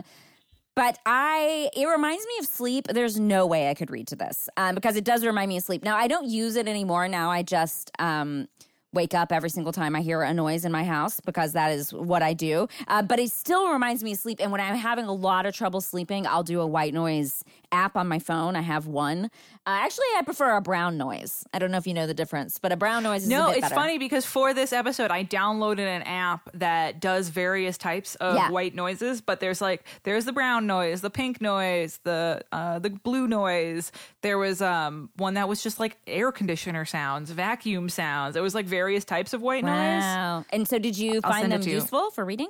[0.74, 2.88] but I, it reminds me of sleep.
[2.88, 5.62] There's no way I could read to this um, because it does remind me of
[5.62, 5.84] sleep.
[5.84, 7.06] Now I don't use it anymore.
[7.08, 8.48] Now I just um,
[8.92, 11.92] wake up every single time I hear a noise in my house because that is
[11.92, 12.68] what I do.
[12.88, 14.40] Uh, but it still reminds me of sleep.
[14.40, 17.96] And when I'm having a lot of trouble sleeping, I'll do a white noise app
[17.96, 18.56] on my phone.
[18.56, 19.26] I have one.
[19.66, 21.44] Uh, actually, I prefer a brown noise.
[21.52, 23.50] I don't know if you know the difference, but a brown noise is a No,
[23.50, 23.74] it's better.
[23.74, 28.50] funny because for this episode, I downloaded an app that does various types of Yeah.
[28.50, 29.20] white noises.
[29.20, 33.92] But there's like there's the brown noise, the pink noise, the uh, the blue noise.
[34.22, 38.36] There was um one that was just like air conditioner sounds, vacuum sounds.
[38.36, 40.02] It was like various types of white noise.
[40.02, 40.44] Wow.
[40.50, 41.72] And so, did you I'll find them you.
[41.74, 42.48] useful for reading?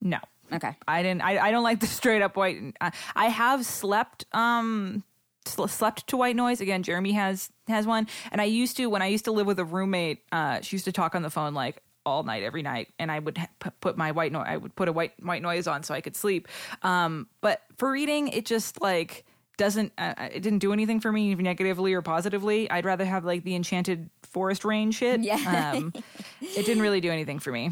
[0.00, 0.18] No,
[0.52, 0.76] Okay.
[0.86, 1.22] I didn't.
[1.22, 2.58] I, I don't like the straight up white.
[2.80, 5.02] I, I have slept um
[5.46, 6.82] sl- slept to white noise again.
[6.82, 9.64] Jeremy has has one, and I used to when I used to live with a
[9.64, 10.22] roommate.
[10.32, 13.18] Uh, she used to talk on the phone like all night every night, and I
[13.18, 14.44] would ha- put my white noise.
[14.46, 16.48] I would put a white white noise on so I could sleep.
[16.82, 19.24] Um, but for reading, it just like
[19.56, 23.44] doesn't uh, it didn't do anything for me negatively or positively i'd rather have like
[23.44, 25.74] the enchanted forest rain shit Yeah.
[25.76, 25.92] um
[26.40, 27.70] it didn't really do anything for me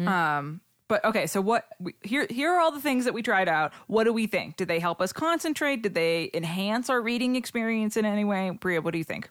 [0.00, 0.60] um,
[0.90, 1.66] but okay, so what?
[1.78, 3.72] We, here, here are all the things that we tried out.
[3.86, 4.56] What do we think?
[4.56, 5.82] Did they help us concentrate?
[5.82, 8.50] Did they enhance our reading experience in any way?
[8.50, 9.30] Brea, what do you think?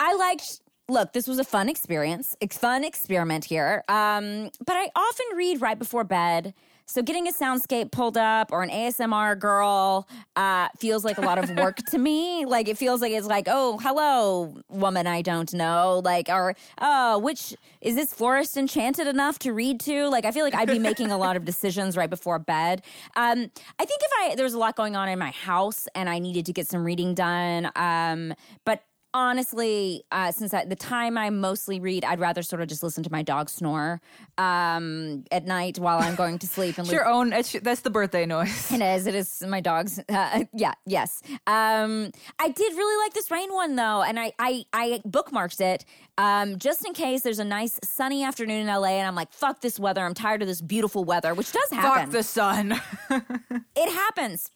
[0.00, 0.62] I liked.
[0.88, 3.84] Look, this was a fun experience, a fun experiment here.
[3.86, 6.54] Um, but I often read right before bed,
[6.88, 11.38] so getting a soundscape pulled up or an ASMR girl uh, feels like a lot
[11.38, 12.46] of work to me.
[12.58, 16.00] Like it feels like it's like, oh, hello, woman I don't know.
[16.02, 20.08] Like, or oh, which is this forest enchanted enough to read to?
[20.08, 22.82] Like, I feel like I'd be making a lot of decisions right before bed.
[23.16, 26.18] Um, I think if I there's a lot going on in my house and I
[26.18, 28.82] needed to get some reading done, um, but
[29.14, 33.02] honestly, uh, since I, the time I mostly read, I'd rather sort of just listen
[33.04, 34.00] to my dog snore
[34.36, 36.78] um, at night while I'm going to sleep.
[36.78, 37.32] And It's your own.
[37.32, 38.70] It's, that's the birthday noise.
[38.72, 39.06] it is.
[39.06, 39.98] It is my dog's.
[40.08, 40.72] Uh, yeah.
[40.86, 41.22] Yes.
[41.46, 45.84] Um, I did really like this rain one though, and I I, I bookmarked it
[46.18, 49.60] um, just in case there's a nice sunny afternoon in LA, and I'm like, fuck
[49.60, 50.04] this weather.
[50.04, 52.04] I'm tired of this beautiful weather, which does happen.
[52.04, 52.80] Fuck the sun.
[53.76, 54.50] It happens.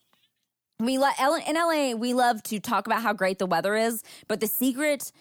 [0.82, 4.48] We in LA, we love to talk about how great the weather is, but the
[4.48, 5.12] secret,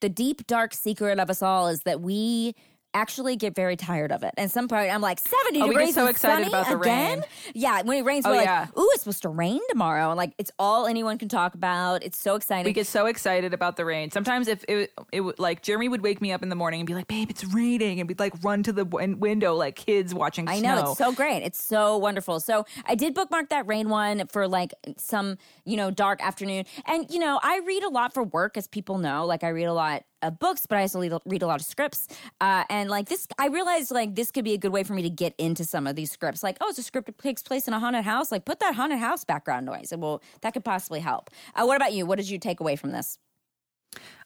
[0.00, 2.54] the deep dark secret of us all is that we
[2.96, 4.32] actually get very tired of it.
[4.36, 7.18] And some point, I'm like, 70 Oh, degrees so excited sunny about the again?
[7.20, 7.24] rain.
[7.54, 10.08] Yeah, when it rains, Oh, we're like, ooh, it's supposed to rain tomorrow.
[10.10, 12.02] And like, it's all anyone can talk about.
[12.02, 12.64] It's so exciting.
[12.64, 14.10] we get so excited about the rain.
[14.10, 16.86] Sometimes if it, it would like Jeremy would wake me up in the morning and
[16.86, 20.14] be like, "Babe, it's raining," and we'd like run to the win- window like kids
[20.14, 20.74] watching I snow.
[20.76, 21.42] know it's so great.
[21.42, 22.40] It's so wonderful.
[22.40, 26.64] So I did bookmark that rain one for like some, you know, dark afternoon.
[26.86, 29.26] And you know, I read a lot for work, as people know.
[29.26, 31.66] Like I read a lot of books, but I also read, read a lot of
[31.66, 32.08] scripts.
[32.40, 35.02] Uh, and like this, I realized like this could be a good way for me
[35.02, 36.42] to get into some of these scripts.
[36.42, 38.30] Like, oh, it's a script that takes place in a haunted house.
[38.32, 41.30] Like, put that haunted house background noise, and well, that could possibly help.
[41.54, 42.06] Uh, what about you?
[42.06, 43.18] What did you take away from this?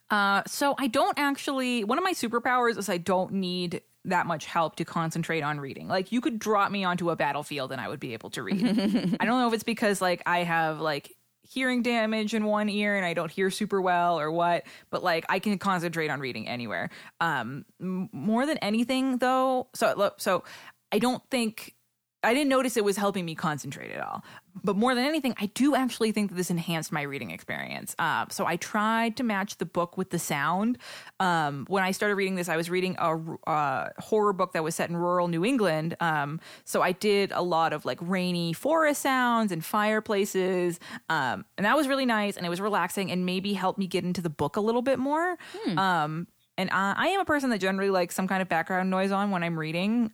[0.09, 1.83] Uh, so I don't actually.
[1.83, 5.87] One of my superpowers is I don't need that much help to concentrate on reading.
[5.87, 8.65] Like you could drop me onto a battlefield and I would be able to read.
[9.19, 11.15] I don't know if it's because like I have like
[11.51, 15.25] hearing damage in one ear and I don't hear super well or what, but like
[15.29, 16.89] I can concentrate on reading anywhere.
[17.19, 20.43] Um more than anything though, so so
[20.91, 21.75] I don't think
[22.23, 24.23] I didn't notice it was helping me concentrate at all.
[24.63, 27.95] But more than anything, I do actually think that this enhanced my reading experience.
[27.97, 30.77] Uh, so I tried to match the book with the sound.
[31.19, 33.17] Um, when I started reading this, I was reading a
[33.49, 35.95] uh, horror book that was set in rural New England.
[35.99, 40.79] Um, so I did a lot of like rainy forest sounds and fireplaces.
[41.09, 44.03] Um, and that was really nice and it was relaxing and maybe helped me get
[44.03, 45.37] into the book a little bit more.
[45.63, 45.79] Hmm.
[45.79, 49.11] Um, and I, I, am a person that generally likes some kind of background noise
[49.11, 50.11] on when I'm reading.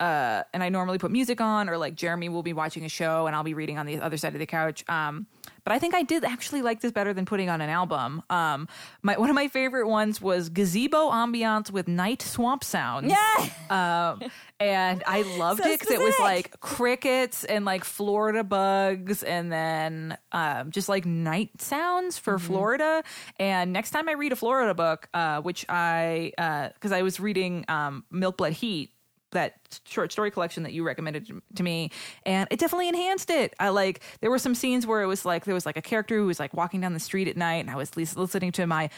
[0.00, 3.26] Uh, and I normally put music on, or like Jeremy will be watching a show
[3.26, 4.88] and I'll be reading on the other side of the couch.
[4.88, 5.26] Um,
[5.64, 8.22] but I think I did actually like this better than putting on an album.
[8.30, 8.68] Um,
[9.02, 13.12] my one of my favorite ones was gazebo ambiance with night swamp sounds.
[13.12, 13.50] Yeah,
[14.18, 19.22] um, and I loved so it because it was like crickets and like Florida bugs,
[19.22, 22.46] and then um, just like night sounds for mm-hmm.
[22.46, 23.02] Florida.
[23.38, 26.32] And next time I read a Florida book, uh, which I
[26.74, 28.92] because uh, I was reading um, Milk Blood Heat
[29.32, 31.90] that short story collection that you recommended to me
[32.24, 33.54] and it definitely enhanced it.
[33.60, 36.16] I like there were some scenes where it was like there was like a character
[36.16, 38.90] who was like walking down the street at night and i was listening to my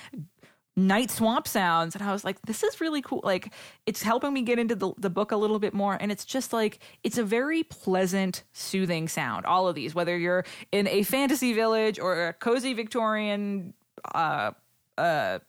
[0.76, 3.20] night swamp sounds and i was like this is really cool.
[3.24, 3.52] Like
[3.86, 6.52] it's helping me get into the, the book a little bit more and it's just
[6.52, 11.52] like it's a very pleasant soothing sound all of these whether you're in a fantasy
[11.52, 13.74] village or a cozy victorian
[14.14, 14.52] uh
[15.00, 15.40] a,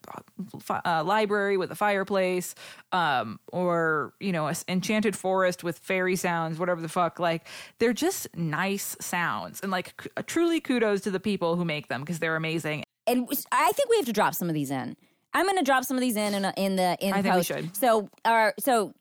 [0.86, 2.56] a, library with a fireplace,
[2.92, 7.20] um, or you know, an enchanted forest with fairy sounds, whatever the fuck.
[7.20, 7.48] Like
[7.80, 12.20] they're just nice sounds, and like truly kudos to the people who make them because
[12.20, 12.84] they're amazing.
[13.08, 14.96] And I think we have to drop some of these in.
[15.34, 17.50] I'm going to drop some of these in in, in the in I post.
[17.50, 17.76] we should.
[17.76, 18.94] So, uh, so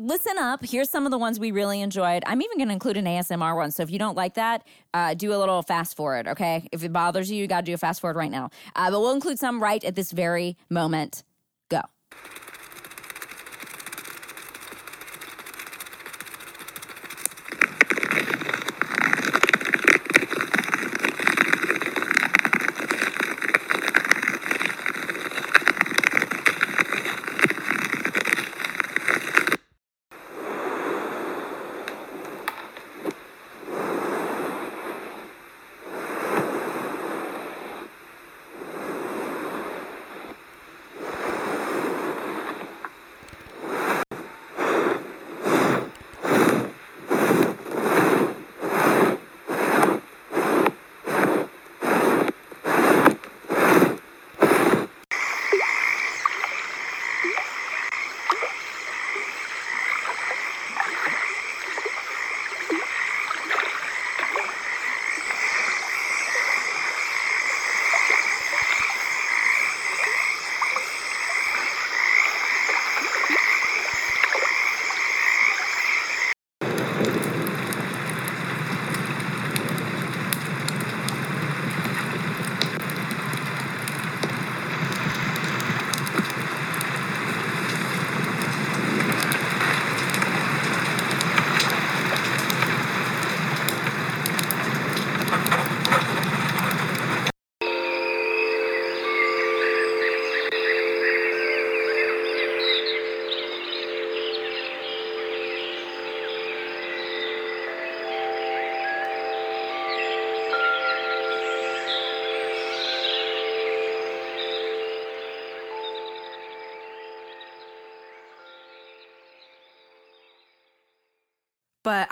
[0.00, 0.64] listen up.
[0.64, 2.22] Here's some of the ones we really enjoyed.
[2.26, 3.70] I'm even going to include an ASMR one.
[3.70, 6.66] So if you don't like that, uh, do a little fast forward, okay?
[6.72, 8.50] If it bothers you, you got to do a fast forward right now.
[8.74, 11.22] Uh, but we'll include some right at this very moment.
[11.68, 11.82] Go.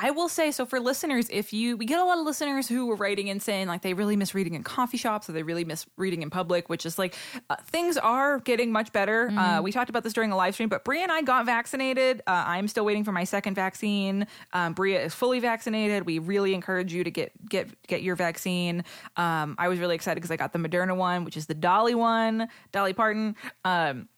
[0.00, 2.86] I will say, so for listeners, if you, we get a lot of listeners who
[2.86, 5.64] were writing and saying like they really miss reading in coffee shops or they really
[5.64, 7.16] miss reading in public, which is like
[7.50, 9.26] uh, things are getting much better.
[9.26, 9.38] Uh, mm-hmm.
[9.38, 12.22] Uh, we talked about this during a live stream, but Brea and I got vaccinated.
[12.28, 14.28] Uh, I'm still waiting for my second vaccine.
[14.52, 16.06] Um, Brea is fully vaccinated.
[16.06, 18.84] We really encourage you to get get get your vaccine.
[19.16, 21.96] Um, I was really excited because I got the Moderna one, which is the Dolly
[21.96, 23.34] one, Dolly Parton.
[23.64, 24.08] Um,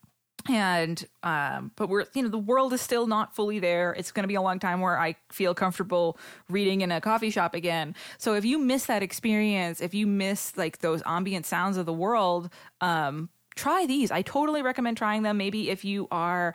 [0.48, 3.92] and um but we're you know the world is still not fully there.
[3.92, 7.30] It's going to be a long time where i feel comfortable reading in a coffee
[7.30, 7.94] shop again.
[8.18, 11.92] So if you miss that experience if you miss like those ambient sounds of the
[11.92, 12.50] world
[12.80, 14.10] um try these.
[14.10, 15.36] I totally recommend trying them.
[15.36, 16.54] Maybe if you are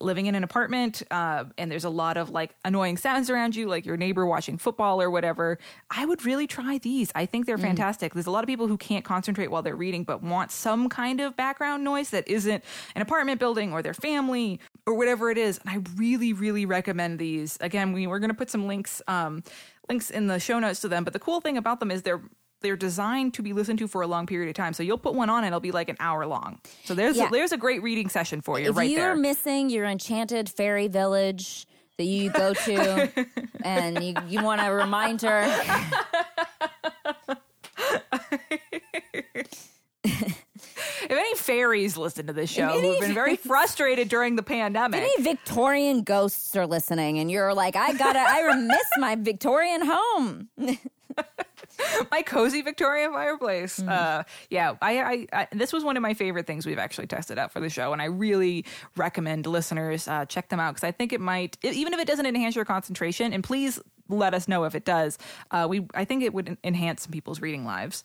[0.00, 3.68] living in an apartment uh, and there's a lot of like annoying sounds around you,
[3.68, 5.58] like your neighbor watching football or whatever,
[5.90, 7.12] I would really try these.
[7.14, 7.62] I think they're mm.
[7.62, 8.14] fantastic.
[8.14, 11.20] There's a lot of people who can't concentrate while they're reading, but want some kind
[11.20, 12.64] of background noise that isn't
[12.94, 15.58] an apartment building or their family or whatever it is.
[15.58, 17.58] And I really, really recommend these.
[17.60, 19.02] Again, we, we're going to put some links.
[19.06, 19.42] Um,
[19.88, 22.22] links in the show notes to them but the cool thing about them is they're
[22.62, 24.72] they're designed to be listened to for a long period of time.
[24.72, 26.60] So you'll put one on and it'll be like an hour long.
[26.84, 27.28] So there's yeah.
[27.28, 28.70] a, there's a great reading session for you right?
[28.70, 29.16] if right you're there.
[29.16, 31.66] missing your enchanted fairy village
[31.98, 33.26] that you go to
[33.64, 35.44] and you, you want a reminder.
[40.04, 45.22] if any fairies listen to this show who've been very frustrated during the pandemic, any
[45.22, 50.48] Victorian ghosts are listening, and you're like, I gotta, I miss my Victorian home.
[52.10, 53.78] my cozy Victorian fireplace.
[53.78, 53.88] Mm-hmm.
[53.88, 57.38] Uh, yeah, I, I, I, this was one of my favorite things we've actually tested
[57.38, 58.64] out for the show, and I really
[58.96, 62.26] recommend listeners uh, check them out because I think it might, even if it doesn't
[62.26, 65.18] enhance your concentration, and please let us know if it does.
[65.50, 68.02] Uh, we, I think it would enhance some people's reading lives.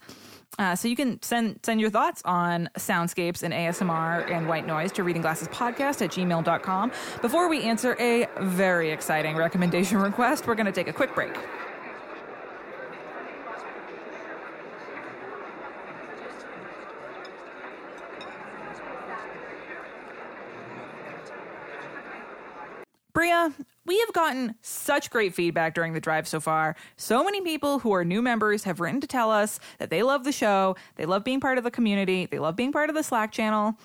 [0.57, 4.91] Uh, so you can send send your thoughts on soundscapes and ASMR and white noise
[4.93, 6.91] to reading glasses podcast at gmail.com.
[7.21, 11.35] Before we answer a very exciting recommendation request, we're going to take a quick break.
[23.85, 26.75] We have gotten such great feedback during the drive so far.
[26.97, 30.25] So many people who are new members have written to tell us that they love
[30.25, 33.03] the show, they love being part of the community, they love being part of the
[33.03, 33.75] Slack channel.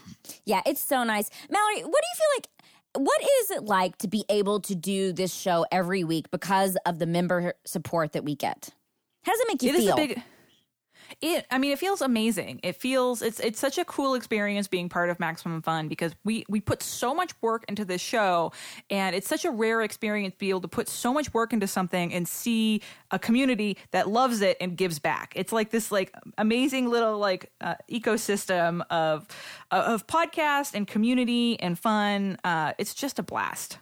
[0.45, 1.31] Yeah, it's so nice.
[1.51, 2.49] Mallory, what do you feel like?
[2.95, 6.99] What is it like to be able to do this show every week because of
[6.99, 8.71] the member support that we get?
[9.23, 10.23] How does it make you it feel?
[11.21, 12.61] It i mean it feels amazing.
[12.63, 16.45] It feels it's it's such a cool experience being part of maximum fun because we
[16.49, 18.53] we put so much work into this show
[18.91, 21.67] and it's such a rare experience to be able to put so much work into
[21.67, 25.33] something and see a community that loves it and gives back.
[25.37, 29.27] It's like this like amazing little like uh, ecosystem of
[29.71, 32.39] of podcast and community and fun.
[32.45, 33.79] Uh, it's just a blast.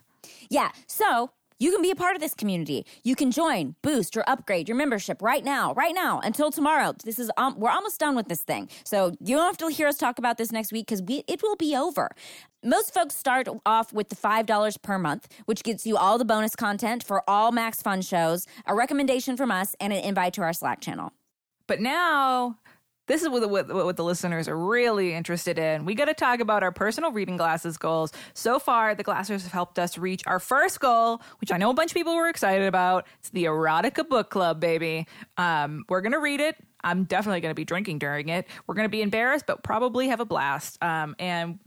[0.49, 0.71] Yeah.
[0.87, 2.85] So you can be a part of this community.
[3.05, 6.95] You can join, boost, or upgrade your membership right now, right now until tomorrow.
[7.05, 9.87] This is um, we're almost done with this thing, so you don't have to hear
[9.87, 12.11] us talk about this next week because we it will be over.
[12.65, 16.55] Most folks start off with the $5 per month, which gets you all the bonus
[16.55, 20.53] content for all Max Fun shows, a recommendation from us, and an invite to our
[20.53, 21.13] Slack channel.
[21.67, 22.57] But now
[23.11, 25.85] this is what, what, what the listeners are really interested in.
[25.85, 28.13] We got to talk about our personal reading glasses goals.
[28.35, 31.75] So far, the Glassers have helped us reach our first goal, which I know a
[31.75, 33.09] bunch of people were excited about.
[33.19, 35.09] It's the Erotica Book Club, baby.
[35.37, 36.55] Um, we're going to read it.
[36.85, 38.47] I'm definitely going to be drinking during it.
[38.69, 40.81] We're going to be embarrassed, but probably have a blast.
[40.81, 41.59] Um, and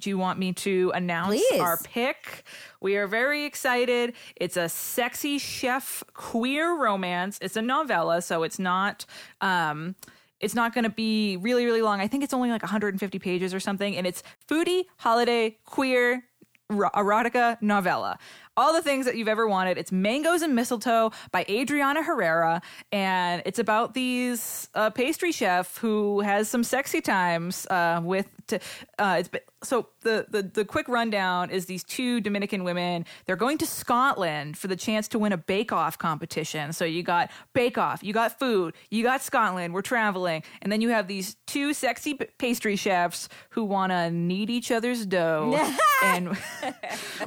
[0.00, 1.60] do you want me to announce Please.
[1.60, 2.44] our pick?
[2.82, 4.12] We are very excited.
[4.36, 7.38] It's a sexy chef queer romance.
[7.40, 9.06] It's a novella, so it's not
[9.40, 9.94] um
[10.40, 12.00] it's not going to be really, really long.
[12.00, 13.96] I think it's only like 150 pages or something.
[13.96, 16.24] And it's foodie, holiday, queer,
[16.70, 18.18] erotica novella
[18.60, 19.78] all the things that you've ever wanted.
[19.78, 22.60] It's Mangoes and Mistletoe by Adriana Herrera,
[22.92, 28.28] and it's about these uh, pastry chef who has some sexy times uh, with.
[28.48, 28.60] To,
[28.98, 29.30] uh, it's
[29.62, 33.04] so the, the the quick rundown is these two Dominican women.
[33.26, 36.72] They're going to Scotland for the chance to win a Bake Off competition.
[36.72, 39.72] So you got Bake Off, you got food, you got Scotland.
[39.72, 44.50] We're traveling, and then you have these two sexy pastry chefs who want to knead
[44.50, 45.58] each other's dough,
[46.02, 46.36] and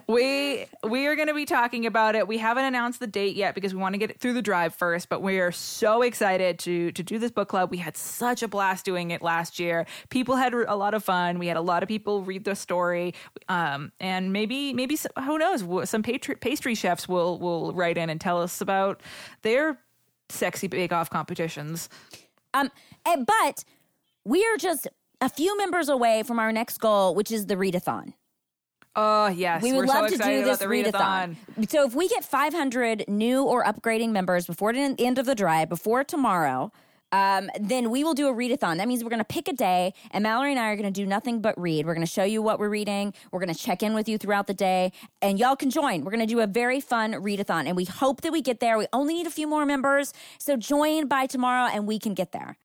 [0.08, 2.28] we we are going to be talking about it.
[2.28, 4.76] We haven't announced the date yet because we want to get it through the drive
[4.76, 7.72] first, but we are so excited to to do this book club.
[7.72, 9.86] We had such a blast doing it last year.
[10.10, 11.40] People had a lot of fun.
[11.40, 13.14] We had a lot of people read the story,
[13.48, 15.90] um, and maybe maybe who knows?
[15.90, 19.00] Some pastry, pastry chefs will will write in and tell us about
[19.44, 19.80] their
[20.28, 21.88] sexy bake off competitions.
[22.54, 22.70] Um,
[23.06, 23.64] eh, but
[24.26, 24.90] we are just
[25.22, 28.14] a few members away from our next goal, which is the readathon.
[28.96, 29.64] Oh, yes.
[29.64, 31.36] We would We're love so to do this readathon.
[31.58, 31.70] readathon.
[31.70, 35.70] So if we get 500 new or upgrading members before the end of the drive,
[35.70, 36.72] before tomorrow,
[37.12, 38.78] um, then we will do a readathon.
[38.78, 41.02] That means we're going to pick a day, and Mallory and I are going to
[41.02, 41.86] do nothing but read.
[41.86, 43.14] We're going to show you what we're reading.
[43.32, 44.92] We're going to check in with you throughout the day,
[45.22, 46.04] and y'all can join.
[46.04, 48.80] We're going to do a very fun readathon, and we hope that we get there.
[48.80, 52.32] We only need a few more members, so join by tomorrow, and we can get
[52.32, 52.58] there.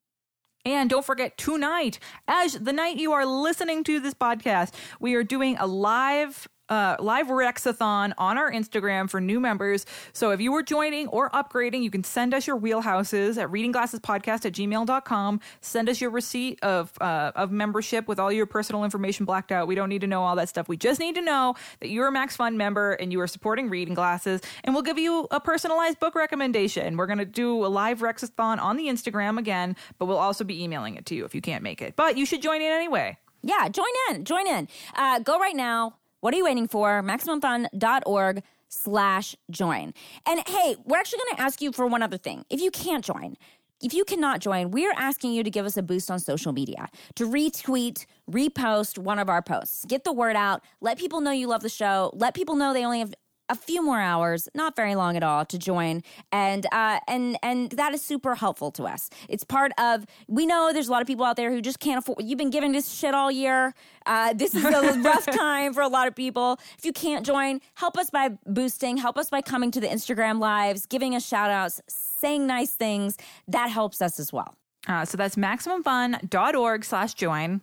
[0.65, 5.23] And don't forget, tonight, as the night you are listening to this podcast, we are
[5.23, 9.87] doing a live uh, live Rexathon on our Instagram for new members.
[10.13, 14.47] So if you were joining or upgrading, you can send us your wheelhouses at readingglassespodcast
[14.47, 15.41] at gmail.com.
[15.61, 19.69] Send us your receipt of uh, of membership with all your personal information blacked out.
[19.69, 20.69] We don't need to know all that stuff.
[20.69, 23.69] We just need to know that you're a Max Fun member and you are supporting
[23.71, 26.97] Reading Glasses, and we'll give you a personalized book recommendation.
[26.97, 30.63] We're going to do a live Rexathon on the Instagram again, but we'll also be
[30.63, 31.97] emailing it to you if you can't make it.
[31.97, 33.19] But you should join in anyway.
[33.43, 34.25] Yeah, join in.
[34.25, 34.69] Join in.
[34.95, 35.95] Uh, go right now.
[36.21, 37.03] What are you waiting for?
[37.03, 39.95] MaximumFun.org slash join.
[40.27, 42.45] And hey, we're actually going to ask you for one other thing.
[42.51, 43.37] If you can't join,
[43.81, 46.89] if you cannot join, we're asking you to give us a boost on social media,
[47.15, 49.85] to retweet, repost one of our posts.
[49.85, 50.63] Get the word out.
[50.81, 52.11] Let people know you love the show.
[52.15, 53.15] Let people know they only have
[53.49, 57.71] a few more hours, not very long at all, to join, and uh, and and
[57.73, 59.11] that is super helpful to us.
[59.29, 60.05] It's part of.
[60.27, 62.23] We know there's a lot of people out there who just can't afford.
[62.23, 63.75] You've been giving this shit all year.
[64.07, 64.71] Uh, this is a
[65.03, 66.59] rough time for a lot of people.
[66.79, 68.97] If you can't join, help us by boosting.
[68.97, 73.17] Help us by coming to the Instagram lives, giving us shout outs, saying nice things.
[73.47, 74.55] That helps us as well.
[74.87, 77.61] Uh, so that's maximumfun.org slash join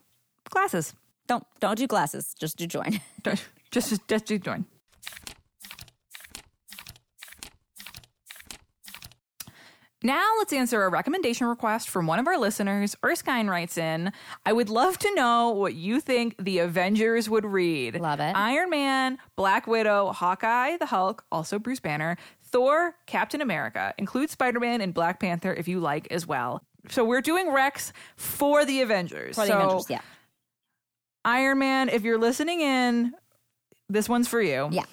[0.49, 0.93] glasses.
[1.27, 2.33] Don't don't do glasses.
[2.39, 3.01] Just do join.
[3.23, 4.65] just just just do join.
[10.05, 12.95] Now let's answer a recommendation request from one of our listeners.
[13.03, 14.11] Erskine writes in,
[14.45, 17.99] I would love to know what you think the Avengers would read.
[17.99, 18.35] Love it.
[18.35, 23.95] Iron Man, Black Widow, Hawkeye, the Hulk, also Bruce Banner, Thor, Captain America.
[23.97, 26.61] Include Spider Man and Black Panther if you like as well.
[26.87, 29.33] So we're doing recs for the Avengers.
[29.33, 30.01] For the so, Avengers, yeah.
[31.25, 33.11] Iron Man, if you're listening in,
[33.89, 34.69] this one's for you.
[34.71, 34.85] Yeah.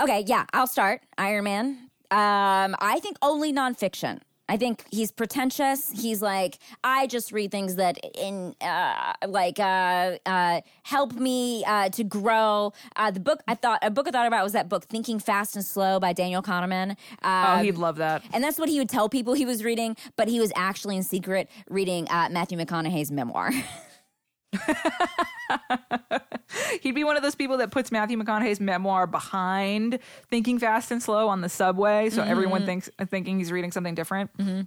[0.00, 1.00] Okay, yeah, I'll start.
[1.18, 1.90] Iron Man.
[2.12, 4.20] Um, I think only nonfiction.
[4.48, 5.90] I think he's pretentious.
[5.90, 11.90] He's like, I just read things that in uh, like uh, uh, help me uh,
[11.90, 12.72] to grow.
[12.96, 15.54] Uh, the book I thought a book I thought about was that book Thinking Fast
[15.56, 16.96] and Slow by Daniel Kahneman.
[17.22, 18.22] Oh, Um, he'd love that.
[18.32, 21.02] and that's what he would tell people he was reading, but he was actually in
[21.02, 23.50] secret reading uh, Matthew McConaughey's memoir.
[26.80, 29.98] He'd be one of those people that puts Matthew McConaughey's memoir behind
[30.30, 32.66] Thinking Fast and Slow on the subway, so everyone mm-hmm.
[32.66, 34.36] thinks uh, thinking he's reading something different.
[34.38, 34.62] Mm-hmm.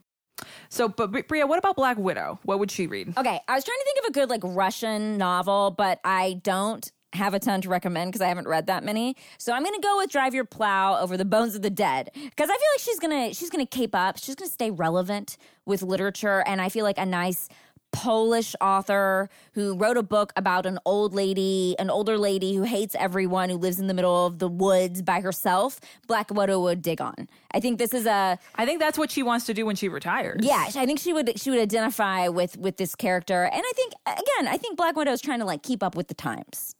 [0.69, 2.39] So, but Bri- Brea, what about Black Widow?
[2.43, 3.13] What would she read?
[3.17, 6.89] Okay, I was trying to think of a good like Russian novel, but I don't
[7.13, 9.15] have a ton to recommend because I haven't read that many.
[9.37, 12.49] So I'm gonna go with Drive Your Plow over the Bones of the Dead because
[12.49, 14.17] I feel like she's gonna she's gonna cape up.
[14.17, 17.49] She's gonna stay relevant with literature, and I feel like a nice
[17.91, 22.95] Polish author who wrote a book about an old lady, an older lady who hates
[22.95, 25.79] everyone, who lives in the middle of the woods by herself.
[26.07, 27.27] Black Widow would dig on.
[27.53, 29.89] I think this is a I think that's what she wants to do when she
[29.89, 30.39] retires.
[30.43, 33.93] yeah, I think she would she would identify with with this character, and I think
[34.07, 36.75] again, I think Black Widow is trying to like keep up with the times.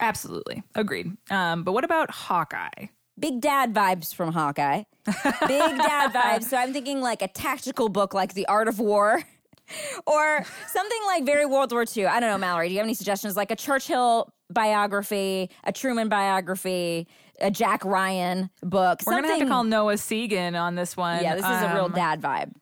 [0.00, 1.16] absolutely agreed.
[1.30, 2.86] Um, but what about Hawkeye?
[3.18, 4.82] Big dad vibes from Hawkeye.
[5.06, 5.12] Big
[5.78, 6.44] dad vibes.
[6.44, 9.22] So I'm thinking like a tactical book like The Art of War.
[10.06, 12.06] Or something like very World War II.
[12.06, 12.68] I don't know, Mallory.
[12.68, 13.36] Do you have any suggestions?
[13.36, 17.08] Like a Churchill biography, a Truman biography,
[17.40, 19.00] a Jack Ryan book.
[19.06, 21.22] We're gonna have to call Noah Segan on this one.
[21.22, 22.52] Yeah, this is a real Um, dad vibe.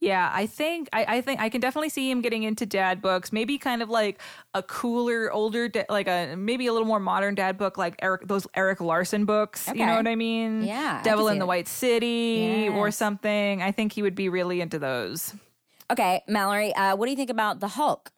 [0.00, 3.32] Yeah, I think I, I think I can definitely see him getting into dad books.
[3.32, 4.20] Maybe kind of like
[4.52, 8.46] a cooler, older, like a maybe a little more modern dad book, like Eric those
[8.54, 9.68] Erik Larson books.
[9.68, 10.64] You know what I mean?
[10.64, 11.48] Yeah, Devil can in the it.
[11.48, 13.62] White City or something.
[13.62, 15.34] I think he would be really into those.
[15.90, 18.12] Okay, Mallory, uh, what do you think about the Hulk?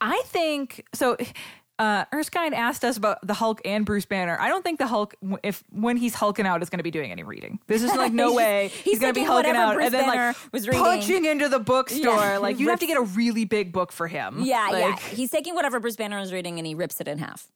[0.00, 1.16] I think so.
[1.78, 4.38] Uh, Erskine asked us about the Hulk and Bruce Banner.
[4.40, 7.12] I don't think the Hulk, if when he's hulking out, is going to be doing
[7.12, 7.58] any reading.
[7.66, 9.94] This is like no He's- way he's he's, going to be hulking out Bruce and
[9.94, 10.82] then Banner like was reading.
[10.82, 12.14] punching into the bookstore.
[12.16, 14.40] Yeah, like you have to get a really big book for him.
[14.42, 14.86] Yeah, yeah.
[14.86, 17.46] Like, He's taking whatever Bruce Banner is reading and he rips it in half.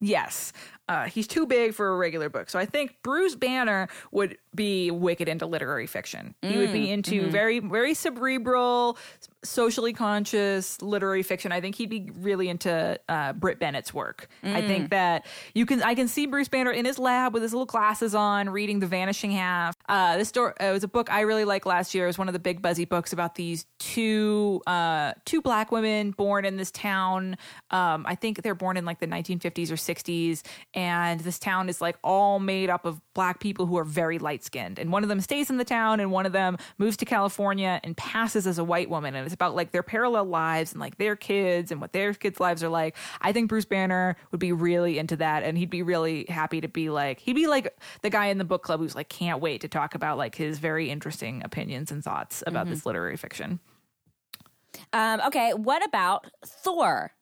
[0.00, 0.52] Yes.
[0.88, 2.50] Uh, he's too big for a regular book.
[2.50, 6.34] So I think Bruce Banner would be wicked into literary fiction.
[6.42, 7.30] He would Mm, be into mm-hmm.
[7.30, 8.98] very, very cerebral,
[9.42, 11.52] socially conscious literary fiction.
[11.52, 14.28] I think he'd be really into uh, Brit Bennett's work.
[14.42, 14.66] I Mm.
[14.66, 17.66] think that you can, I can see Bruce Banner in his lab with his little
[17.66, 19.74] glasses on, reading The Vanishing Half.
[19.88, 22.04] Uh, this story uh, it was a book I really liked last year.
[22.04, 26.10] It was one of the big buzzy books about these two, uh, two black women
[26.10, 27.36] born in this town.
[27.70, 30.42] Um, I think they're born in like the 1950s or 60s
[30.74, 34.42] and this town is like all made up of black people who are very light
[34.44, 37.04] skinned and one of them stays in the town and one of them moves to
[37.04, 39.14] california and passes as a white woman.
[39.14, 42.40] And it's about like their parallel lives and like their kids and what their kids
[42.40, 42.96] lives are like.
[43.20, 46.68] I think bruce banner would be really into that and he'd be really happy to
[46.68, 49.60] be like he'd be like the guy in the book club who's like can't wait
[49.60, 53.60] to talk about like his very interesting opinions and thoughts about this literary fiction.
[54.92, 57.12] Um, okay, what about Thor?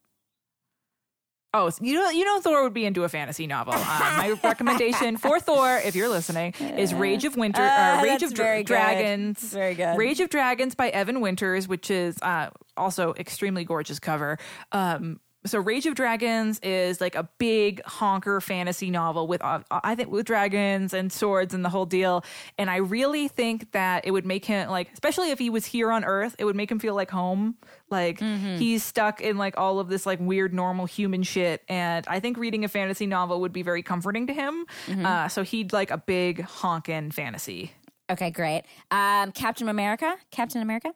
[1.54, 3.74] Oh, so you know, you know, Thor would be into a fantasy novel.
[3.74, 3.78] Uh,
[4.16, 8.32] my recommendation for Thor, if you're listening, is Rage of Winter, Ah, uh, Rage of
[8.32, 8.66] Dra- very good.
[8.68, 9.40] Dragons.
[9.52, 9.96] Very good.
[9.98, 14.38] Rage of Dragons by Evan Winters, which is uh, also extremely gorgeous cover.
[14.72, 19.94] Um, so Rage of Dragons is like a big honker fantasy novel with uh, I
[19.94, 22.24] think with dragons and swords and the whole deal.
[22.58, 25.90] And I really think that it would make him like, especially if he was here
[25.90, 27.56] on Earth, it would make him feel like home.
[27.90, 31.62] Like he's stuck in like all of this like weird normal human shit.
[31.68, 34.66] And I think reading a fantasy novel would be very comforting to him.
[35.04, 37.72] Uh, so he'd like a big honkin' fantasy.
[38.10, 38.64] Okay, great.
[38.90, 40.16] Um, Captain America.
[40.30, 40.92] Captain America.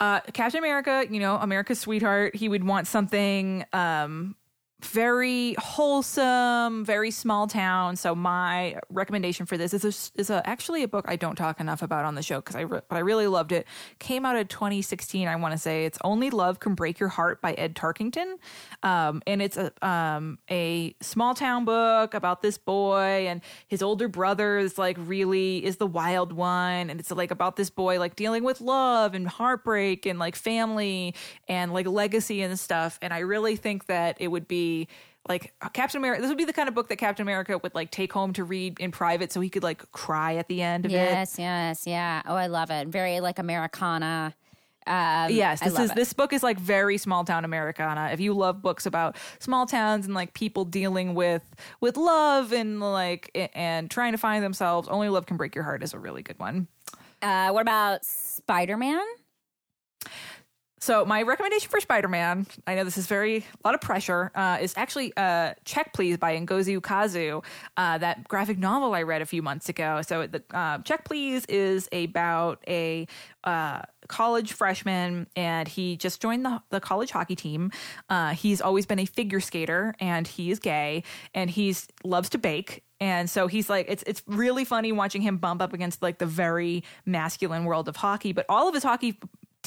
[0.00, 2.36] Uh, Captain America, you know, America's sweetheart.
[2.36, 4.36] He would want something um,
[4.80, 7.96] very wholesome, very small town.
[7.96, 11.58] So my recommendation for this is a, is a, actually a book I don't talk
[11.58, 13.66] enough about on the show because I re- but I really loved it.
[13.98, 15.26] Came out in 2016.
[15.26, 18.36] I want to say it's Only Love Can Break Your Heart by Ed Tarkington,
[18.84, 24.06] um, and it's a um, a small town book about this boy and his older
[24.06, 28.14] brother is like really is the wild one, and it's like about this boy like
[28.14, 31.16] dealing with love and heartbreak and like family
[31.48, 32.96] and like legacy and stuff.
[33.02, 34.67] And I really think that it would be
[35.28, 36.22] like Captain America.
[36.22, 38.44] This would be the kind of book that Captain America would like take home to
[38.44, 40.94] read in private, so he could like cry at the end of it.
[40.94, 42.22] Yes, yes, yeah.
[42.26, 42.88] Oh, I love it.
[42.88, 44.34] Very like Americana.
[44.86, 45.96] Um, Yes, this is it.
[45.96, 48.08] this book is like very small town Americana.
[48.10, 51.42] If you love books about small towns and like people dealing with
[51.82, 55.82] with love and like and trying to find themselves, Only Love Can Break Your Heart
[55.82, 56.68] is a really good one.
[57.20, 59.04] Uh, what about Spider Man?
[60.80, 64.58] So my recommendation for Spider-Man, I know this is very a lot of pressure, uh,
[64.60, 67.44] is actually uh, "Check Please" by Ngozi Ukazu,
[67.76, 70.02] uh, that graphic novel I read a few months ago.
[70.02, 73.06] So the uh, "Check Please" is about a
[73.44, 77.70] uh, college freshman, and he just joined the, the college hockey team.
[78.08, 81.02] Uh, he's always been a figure skater, and he is gay,
[81.34, 82.84] and he's loves to bake.
[83.00, 86.26] And so he's like, it's it's really funny watching him bump up against like the
[86.26, 89.18] very masculine world of hockey, but all of his hockey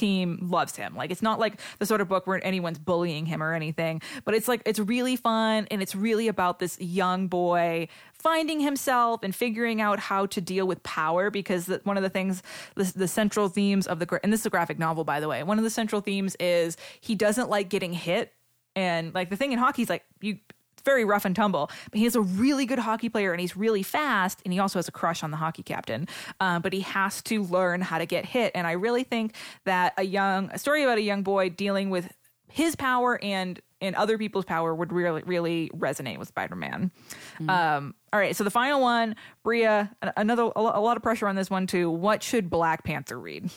[0.01, 0.95] team loves him.
[0.95, 4.33] Like it's not like the sort of book where anyone's bullying him or anything, but
[4.33, 9.35] it's like it's really fun and it's really about this young boy finding himself and
[9.35, 12.41] figuring out how to deal with power because the, one of the things
[12.75, 15.43] the, the central themes of the and this is a graphic novel by the way.
[15.43, 18.33] One of the central themes is he doesn't like getting hit
[18.75, 20.39] and like the thing in hockey is like you
[20.83, 23.83] very rough and tumble, but he is a really good hockey player and he's really
[23.83, 24.41] fast.
[24.45, 26.07] And he also has a crush on the hockey captain.
[26.39, 28.51] Uh, but he has to learn how to get hit.
[28.55, 32.11] And I really think that a young a story about a young boy dealing with
[32.47, 36.91] his power and and other people's power would really really resonate with Spider-Man.
[37.49, 41.49] Um, all right, so the final one, Brea, another a lot of pressure on this
[41.49, 41.89] one too.
[41.89, 43.49] What should Black Panther read?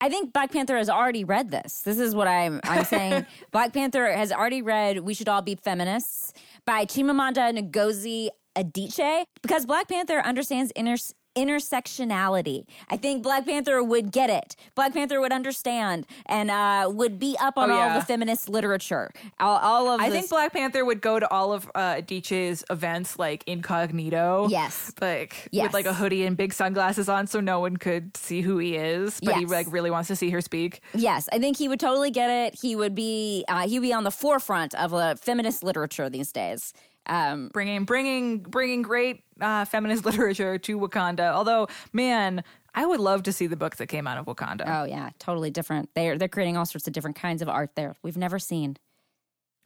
[0.00, 1.80] I think Black Panther has already read this.
[1.82, 3.26] This is what I'm I'm saying.
[3.50, 6.32] Black Panther has already read We Should All Be Feminists
[6.66, 10.96] by Chimamanda Ngozi Adichie because Black Panther understands inter-
[11.36, 12.64] intersectionality.
[12.90, 14.56] I think Black Panther would get it.
[14.74, 19.10] Black Panther would understand and uh, would be up on Oh, all the feminist literature.
[19.40, 22.64] All, all of I this- think Black Panther would go to all of uh, Adichie's
[22.70, 24.48] events like incognito.
[24.50, 24.92] Yes.
[25.00, 25.64] Like Yes.
[25.64, 28.76] with like a hoodie and big sunglasses on so no one could see who he
[28.76, 30.80] is, but he like really wants to see her speak.
[30.94, 32.58] Yes, I think he would totally get it.
[32.60, 36.32] He would be uh, he would be on the forefront of uh, feminist literature these
[36.32, 36.72] days.
[37.08, 41.32] Um, Bringing bringing bringing great uh, feminist literature to Wakanda.
[41.32, 42.42] Although, man,
[42.74, 44.64] I would love to see the book that came out of Wakanda.
[44.66, 45.90] oh yeah, totally different.
[45.94, 48.76] They're they're creating all sorts of different kinds of art there we've never seen.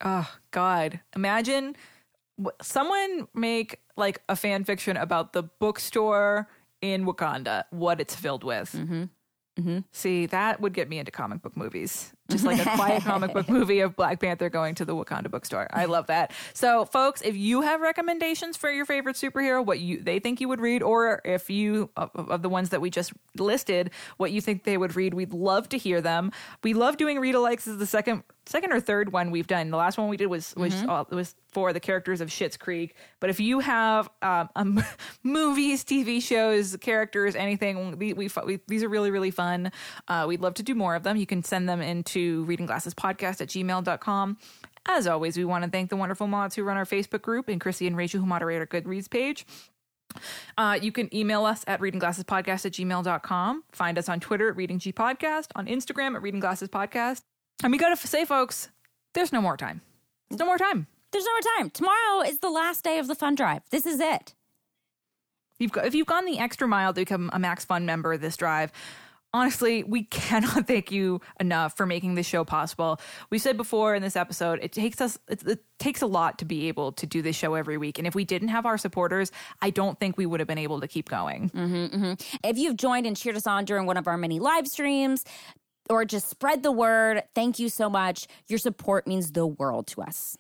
[0.05, 1.01] Oh God!
[1.17, 1.77] Imagine
[2.63, 6.49] someone make like a fan fiction about the bookstore
[6.83, 7.65] in Wakanda.
[7.71, 8.73] What it's filled with.
[8.73, 9.05] Mm-hmm.
[9.61, 9.79] Mm-hmm.
[9.93, 12.13] See, that would get me into comic book movies.
[12.31, 15.69] Just like a quiet comic book movie of Black Panther going to the Wakanda bookstore.
[15.73, 16.33] I love that.
[16.55, 20.49] So, folks, if you have recommendations for your favorite superhero, what you they think you
[20.49, 24.41] would read, or if you of, of the ones that we just listed, what you
[24.41, 26.33] think they would read, we'd love to hear them.
[26.63, 27.67] We love doing read alikes.
[27.67, 29.71] Is the second second or third one we've done.
[29.71, 32.95] The last one we did was was uh, was for the characters of Schitt's Creek.
[33.21, 34.85] But if you have um, um,
[35.23, 39.71] movies, TV shows, characters, anything, we, we, we these are really really fun.
[40.09, 41.17] Uh, we'd love to do more of them.
[41.17, 44.39] You can send them into Reading Glasses Podcast at gmail.com.
[44.87, 47.61] As always, we want to thank the wonderful mods who run our Facebook group and
[47.61, 49.47] Chrissy and Rachel who moderate our Goodreads page.
[50.59, 53.65] Uh, you can email us at readingglassespodcast at gmail.com.
[53.73, 57.23] Find us on Twitter at Reading G Podcast, on Instagram at Reading Glasses Podcast.
[57.63, 58.69] And we got to say, folks,
[59.15, 59.81] there's no more time.
[60.29, 60.87] There's no more time.
[61.13, 61.71] There's no more time.
[61.71, 63.63] Tomorrow is the last day of the fun drive.
[63.71, 64.35] This is it.
[65.59, 68.21] You've got, if you've gone the extra mile to become a Max Fun member of
[68.21, 68.73] this drive,
[69.33, 73.01] honestly, we cannot thank you enough for making this show possible.
[73.31, 76.45] We said before in this episode, it takes us it, it, takes a lot to
[76.45, 79.33] be able to do this show every week, and if we didn't have our supporters,
[79.63, 81.49] I don't think we would have been able to keep going.
[81.51, 82.13] Mm-hmm, mm-hmm.
[82.45, 85.25] If you've joined and cheered us on during one of our many live streams.
[85.91, 87.25] Or just spread the word.
[87.35, 88.29] Thank you so much.
[88.49, 90.39] Your support means the world to us.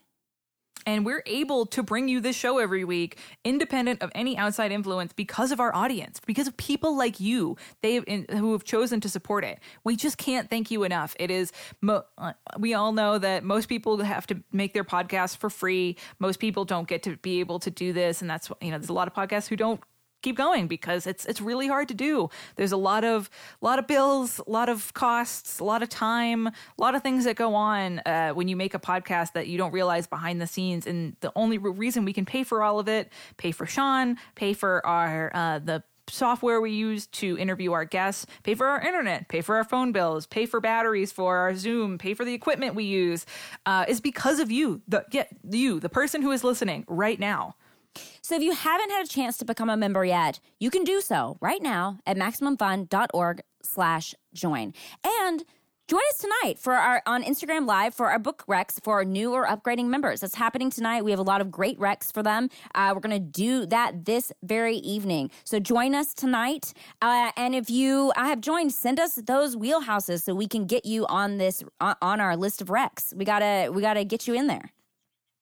[0.86, 5.12] And we're able to bring you this show every week, independent of any outside influence,
[5.12, 7.96] because of our audience, because of people like you, they
[8.30, 9.61] who have chosen to support it.
[9.84, 11.14] We just can't thank you enough.
[11.20, 11.53] It is.
[11.82, 15.96] Mo- uh, we all know that most people have to make their podcasts for free.
[16.18, 18.88] Most people don't get to be able to do this, and that's you know, there's
[18.88, 19.80] a lot of podcasts who don't
[20.23, 22.29] keep going because it's it's really hard to do.
[22.57, 26.47] There's a lot of lot of bills, a lot of costs, a lot of time,
[26.47, 29.59] a lot of things that go on uh, when you make a podcast that you
[29.59, 30.87] don't realize behind the scenes.
[30.87, 34.53] And the only reason we can pay for all of it, pay for Sean, pay
[34.53, 39.29] for our uh, the software we use to interview our guests, pay for our internet,
[39.29, 42.75] pay for our phone bills, pay for batteries for our Zoom, pay for the equipment
[42.75, 43.27] we use,
[43.66, 47.55] uh, is because of you, the yeah, you, the person who is listening right now.
[48.31, 51.01] So if you haven't had a chance to become a member yet, you can do
[51.01, 54.72] so right now at MaximumFun.org slash join.
[55.05, 55.43] And
[55.89, 59.33] join us tonight for our on Instagram Live for our book recs for our new
[59.33, 60.20] or upgrading members.
[60.20, 61.03] That's happening tonight.
[61.03, 62.51] We have a lot of great recs for them.
[62.72, 65.33] Uh, we're going to do that this very evening.
[65.43, 66.72] So join us tonight.
[67.03, 70.87] Uh, and if you I have joined, send us those wheelhouses so we can get
[70.87, 73.12] you on this on our list of recs.
[73.12, 74.70] We gotta we gotta get you in there.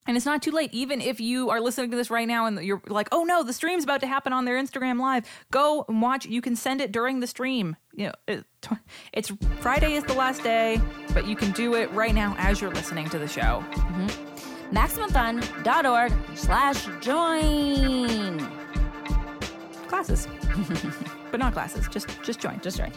[0.09, 0.71] And it's not too late.
[0.73, 3.53] Even if you are listening to this right now and you're like, oh no, the
[3.53, 6.25] stream's about to happen on their Instagram live, go and watch.
[6.25, 7.77] You can send it during the stream.
[7.93, 8.45] You know, it,
[9.13, 9.31] it's
[9.61, 10.81] Friday is the last day,
[11.13, 13.63] but you can do it right now as you're listening to the show.
[13.73, 14.75] Mm-hmm.
[14.75, 18.39] MaximumFun.org slash join.
[19.89, 20.27] Classes.
[21.31, 21.87] but not classes.
[21.89, 22.61] Just just join.
[22.61, 22.93] Just join.